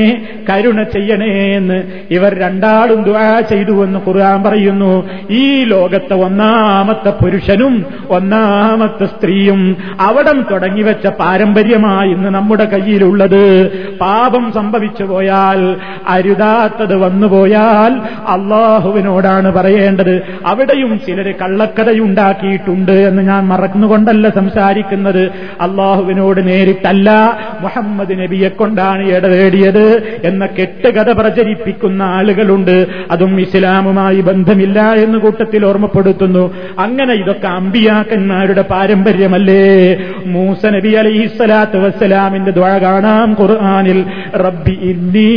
[0.51, 4.93] കരുണ ചെയ്യണേ എന്ന് ഇവർ രണ്ടാളും ദുആ ചെയ്തുവെന്ന് ഖുർആൻ പറയുന്നു.
[5.31, 7.75] ഈ ലോകത്തെ ഒന്നാമത്തെ പുരുഷനും
[8.09, 13.71] ഒന്നാമത്തെ സ്ത്രീയും അവിടം തുടങ്ങിവെച്ച പാരമ്പര്യമായി ഇന്ന് നമ്മുടെ കയ്യിലുള്ളത്.
[14.01, 15.77] പാപം സംഭവിച്ചു പോയാൽ
[16.07, 17.93] അരുതാത്തത് വന്നുപോയാൽ
[18.27, 20.23] അള്ളാഹുവിനോടാണ് പറയേണ്ടത്.
[20.47, 25.31] അവിടെയും ചിലര് കള്ളക്കഥയുണ്ടാക്കിയിട്ടുണ്ട് എന്ന് ഞാൻ മറന്നുകൊണ്ടല്ല സംസാരിക്കുന്നത്.
[25.61, 32.87] അള്ളാഹുവിനോട് നേരിട്ടല്ല മുഹമ്മദ് നബിയെ കൊണ്ടാണ് ഇടതേടിയത് എന്ന കെട്ടുകഥ പ്രചരിപ്പിക്കുന്ന ആളുകളുണ്ട്.
[33.11, 36.55] അതും ഇസ്ലാമുമായി ബന്ധമില്ല എന്ന് കൂട്ടത്തിൽ ഓർമ്മപ്പെടുത്തുന്നു.
[36.79, 39.88] അങ്ങനെ ഇതൊക്കെ അമ്പിയാക്കന്മാരുടെ പാരമ്പര്യമല്ലേ?
[40.33, 43.99] മൂസ നബി അലൈഹി അലൈഹിസ്സലാത്തു വസ്സലാമിന്റെ ദ്വാ കാണാം ഖുർആാനിൽ
[44.45, 45.31] റബ്ബി ഇന്നി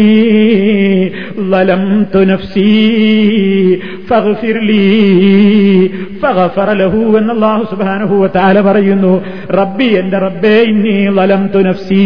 [1.51, 2.67] ലലംതു നഫ്സി
[4.09, 4.81] ഫഗ്ഫിർ ലീ
[6.21, 8.27] ഫഗഫറ ലഹു എന്ന് അല്ലാഹു സുബ്ഹാനഹു വ
[8.67, 9.13] പറയുന്നു
[9.59, 12.05] റബ്ബി എന്റെ റബ്ബേ ഇന്നി ലലംതു നഫ്സി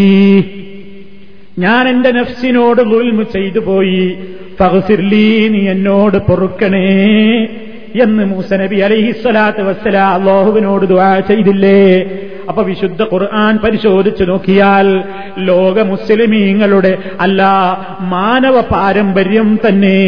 [1.57, 4.01] ഞാൻ എന്റെ നഫ്സിനോട് ഗുൽമു ചെയ്തു പോയി
[4.59, 6.87] ഫഗ്ഫിർലി നീ എന്നോട് പൊറുക്കണേ
[8.03, 11.79] എന്ന് മൂസ നബി അലൈഹിസ്സലാത്ത് വസ്സലാ അള്ളാഹുവിനോട് ദുആ ചെയ്തില്ലേ?
[12.49, 14.87] അപ്പൊ വിശുദ്ധ ഖുർആൻ പരിശോധിച്ചു നോക്കിയാൽ
[15.49, 16.91] ലോക മുസ്ലിമീങ്ങളുടെ
[17.21, 17.41] അല്ല
[18.13, 19.99] മാനവ പാരമ്പര്യം തന്നെ.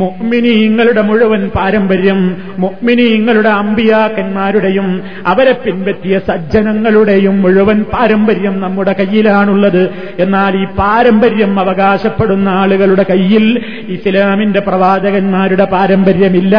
[0.00, 2.20] മുഅ്മിനീങ്ങളുടെ മുഴുവൻ പാരമ്പര്യം
[2.58, 4.88] മുഅ്മിനീങ്ങളുടെ അമ്പിയാക്കന്മാരുടെയും
[5.26, 9.82] അവരെ പിൻപറ്റിയ സജ്ജനങ്ങളുടെയും മുഴുവൻ പാരമ്പര്യം നമ്മുടെ കയ്യിലാണുള്ളത്.
[10.18, 13.46] എന്നാൽ ഈ പാരമ്പര്യം അവകാശപ്പെടുന്ന ആളുകളുടെ കയ്യിൽ
[13.88, 16.56] ഇസ്ലാമിന്റെ പ്രവാചകന്മാരുടെ പാരമ്പര്യമില്ല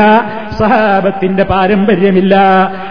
[0.59, 2.35] സഹാബത്തിന്റെ പാരമ്പര്യമില്ല.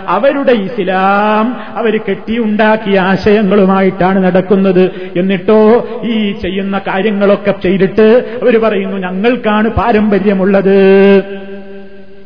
[0.08, 1.44] അവരുടെ ഇസ്ലാം
[1.80, 1.94] അവർ
[2.28, 4.84] കെട്ടിയുണ്ടാക്കിയ ആശയങ്ങളുമായിട്ടാണ് നടക്കുന്നത്.
[5.16, 5.60] എന്നിട്ടോ
[6.04, 8.06] ഈ ചെയ്യുന്ന കാര്യങ്ങളൊക്കെ ചെയ്തിട്ട്
[8.42, 10.76] അവർ പറയുന്നു ഞങ്ങൾക്കാണ് പാരമ്പര്യമുള്ളത്.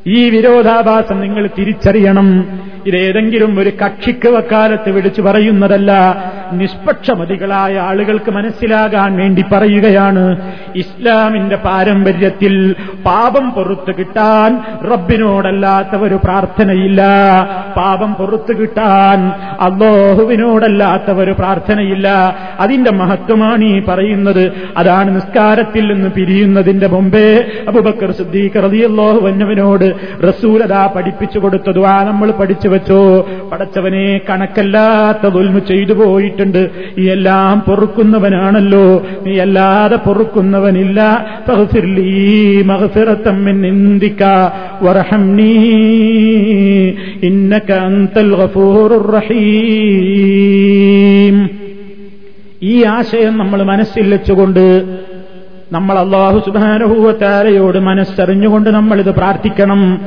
[0.07, 2.28] ഈ വിരോധാഭാസം നിങ്ങൾ തിരിച്ചറിയണം.
[2.86, 5.90] ഇതേതെങ്കിലും ഒരു കക്ഷിക്ക് വക്കാലത്ത് വിളിച്ചു പറയുന്നതല്ല.
[6.53, 10.53] നിഷ്പക്ഷമതികളായ ആളുകൾക്ക് മനസ്സിലാകാൻ വേണ്ടി പറയുകയാണ്.
[10.76, 12.74] ഇസ്ലാമിന്റെ പാരമ്പര്യത്തിൽ
[13.05, 17.03] പാപം പുറത്തു കിട്ടാൻ റബ്ബിനോടല്ലാത്ത ഒരു പ്രാർത്ഥനയില്ല.
[17.76, 19.28] പാപം പുറത്തു കിട്ടാൻ
[19.61, 22.36] അള്ളാഹുവിനോടല്ലാത്ത ഒരു പ്രാർത്ഥനയില്ല.
[22.61, 24.53] അതിന്റെ മഹത്വമാണ് ഈ പറയുന്നത്.
[24.76, 29.94] അതാണ് നിസ്കാരത്തിൽ നിന്ന് പിരിയുന്നതിന്റെ മുമ്പേ അബുബക്കർ സിദ്ദീഖ് റളിയല്ലാഹു വന്നവനോട്
[30.28, 33.28] റസൂലതാ പഠിപ്പിച്ചു കൊടുത്തതു ആ നമ്മൾ പഠിച്ചു വെച്ചോ?
[33.53, 35.92] പടച്ചവനെ കണക്കല്ലാത്ത ദുൽമു ചെയ്തു
[36.43, 39.07] പോയിട്ടുണ്ട് ഈ എല്ലാം പൊറുക്കുന്നവനാണല്ലോ.
[39.26, 41.26] നീ അല്ലാതെ പൊറുക്കുന്നവനില്ല.
[47.22, 47.72] ഇന്നക
[48.34, 51.51] ഗഫൂറുർ റഹീം.
[52.62, 54.84] ഈ ആശയം നമ്മൾ മനസ്സിൽ വെച്ചുകൊണ്ട്
[55.72, 60.01] നമ്മൾ അള്ളാഹു സുബാനുഭൂവത്താരയോട് മനസ്സറിഞ്ഞുകൊണ്ട് നമ്മൾ ഇത് പ്രാർത്ഥിക്കണം.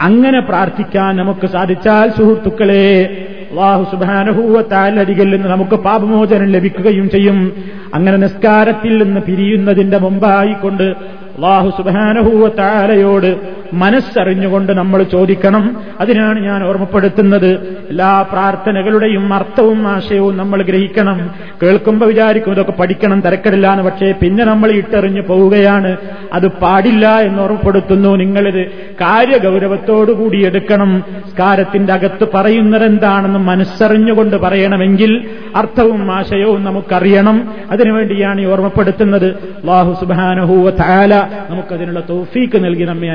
[0.00, 7.52] അങ്ങനെ പ്രാർത്ഥിക്കാൻ നമുക്ക് സാധിച്ചാൽ സുഹൃത്തുക്കളെ അള്ളാഹു സുബാനുഭൂവത്താലരികിൽ നിന്ന് നമുക്ക് പാപമോചനം ലഭിക്കുകയും ചെയ്യും.
[7.94, 15.76] അങ്ങനെ നിസ്കാരത്തിൽ നിന്ന് പിരിയുന്നതിന്റെ മുമ്പായിക്കൊണ്ട് അള്ളാഹു സുബാനഹൂവത്താലയോട് മനസ്സറിഞ്ഞുകൊണ്ട് നമ്മൾ ചോദിക്കണം.
[16.00, 17.50] അതിനാണ് ഞാൻ ഓർമ്മപ്പെടുത്തുന്നത്.
[17.90, 21.30] എല്ലാ പ്രാർത്ഥനകളുടെയും അർത്ഥവും ആശയവും നമ്മൾ ഗ്രഹിക്കണം.
[21.62, 25.96] കേൾക്കുമ്പോൾ വിചാരിക്കും ഇതൊക്കെ പഠിക്കണം തിരക്കടില്ല എന്ന് പക്ഷേ പിന്നെ നമ്മൾ ഇട്ടെറിഞ്ഞു പോവുകയാണ്.
[26.32, 28.16] അത് പാടില്ല എന്ന് ഓർമ്മപ്പെടുത്തുന്നു.
[28.16, 28.66] നിങ്ങളിത്
[29.00, 31.04] കാര്യഗൗരവത്തോടുകൂടി എടുക്കണം.
[31.32, 37.54] സ്കാരത്തിന്റെ അകത്ത് പറയുന്നതെന്താണെന്ന് മനസ്സറിഞ്ഞുകൊണ്ട് പറയണമെങ്കിൽ അർത്ഥവും ആശയവും നമുക്കറിയണം.
[37.70, 39.34] അതിനുവേണ്ടിയാണ് ഈ ഓർമ്മപ്പെടുത്തുന്നത്.
[39.64, 43.08] ബാഹു സുബാനഹൂവ താല നമുക്കതിനുള്ള തൗഫീക്ക് നൽകി നമ്മെ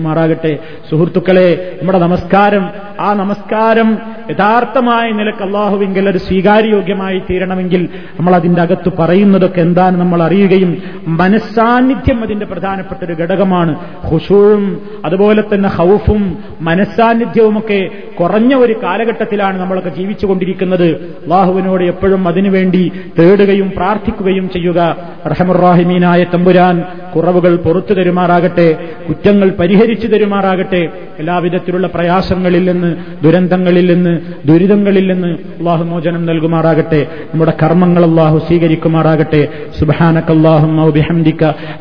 [0.00, 0.52] അനുഗ്രഹിക്കുമാറാകട്ടെ
[0.90, 1.48] സുഹൃത്തുക്കളെ
[1.80, 2.64] നമ്മുടെ നമസ്കാരം.
[3.00, 3.88] ആ നമസ്കാരം
[4.30, 7.88] യഥാർത്ഥമായ നിലയ്ക്ക് അള്ളാഹുവിങ്കിൽ ഒരു സ്വീകാര്യയോഗ്യമായി തീരണമെങ്കിൽ
[8.20, 13.76] നമ്മൾ അതിന്റെ അകത്ത് പറയുന്നതൊക്കെ എന്താണ് നമ്മൾ അറിയുകയും മനസ്സാന്നിധ്യം അതിന്റെ പ്രധാനപ്പെട്ട ഒരു ഘടകമാണ്.
[14.10, 20.88] ഹുഷൂഴും അതുപോലെ തന്നെ ഹൗഫും മനസ്സാന്നിധ്യവുമൊക്കെ കുറഞ്ഞ ഒരു കാലഘട്ടത്തിലാണ് നമ്മളൊക്കെ ജീവിച്ചുകൊണ്ടിരിക്കുന്നത്.
[20.92, 24.96] അള്ളാഹുവിനോട് എപ്പോഴും അതിനുവേണ്ടി തേടുകയും പ്രാർത്ഥിക്കുകയും ചെയ്യുക.
[25.26, 28.78] റഹമുറാഹിമീനായ തമ്പുരാൻ കുറവുകൾ പുറത്തു തരുമാറാകട്ടെ
[29.08, 37.00] കുറ്റങ്ങൾ പരിഹരിച്ചു തരുമാറാകട്ടെ എല്ലാവിധത്തിലുള്ള പ്രയാസങ്ങളിൽ നിന്ന് ദുരന്തങ്ങളിൽ നിന്ന് ദുരിതങ്ങളിൽ നിന്ന് അള്ളാഹു മോചനം നൽകുമാറാകട്ടെ.
[37.32, 39.42] നമ്മുടെ കർമ്മങ്ങൾ അള്ളാഹു സ്വീകരിക്കുമാറാകട്ടെ.
[39.80, 40.70] സുബാനക്കല്ലാഹും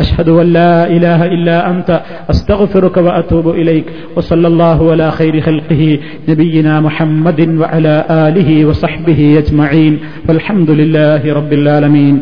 [0.04, 1.90] അഷ്ഹദു അല്ലാ ഇലാഹ ഇല്ലാ അൻത
[2.34, 3.92] അസ്തഗ്ഫിറുക വഅതൂബു ഇലൈക്.
[4.18, 5.42] വസല്ലല്ലാഹു അലാ ഖൈരി
[6.88, 9.28] മുഹമ്മദിൻ വഅലാ ആലിഹി വസഹ്ബിഹി
[10.30, 12.16] വൽഹംദുലില്ലാഹി റബ്ബിൽ ആലമീൻ.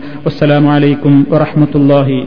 [0.77, 2.19] അലൈക്കും വറഹ്മത്തുള്ളാഹി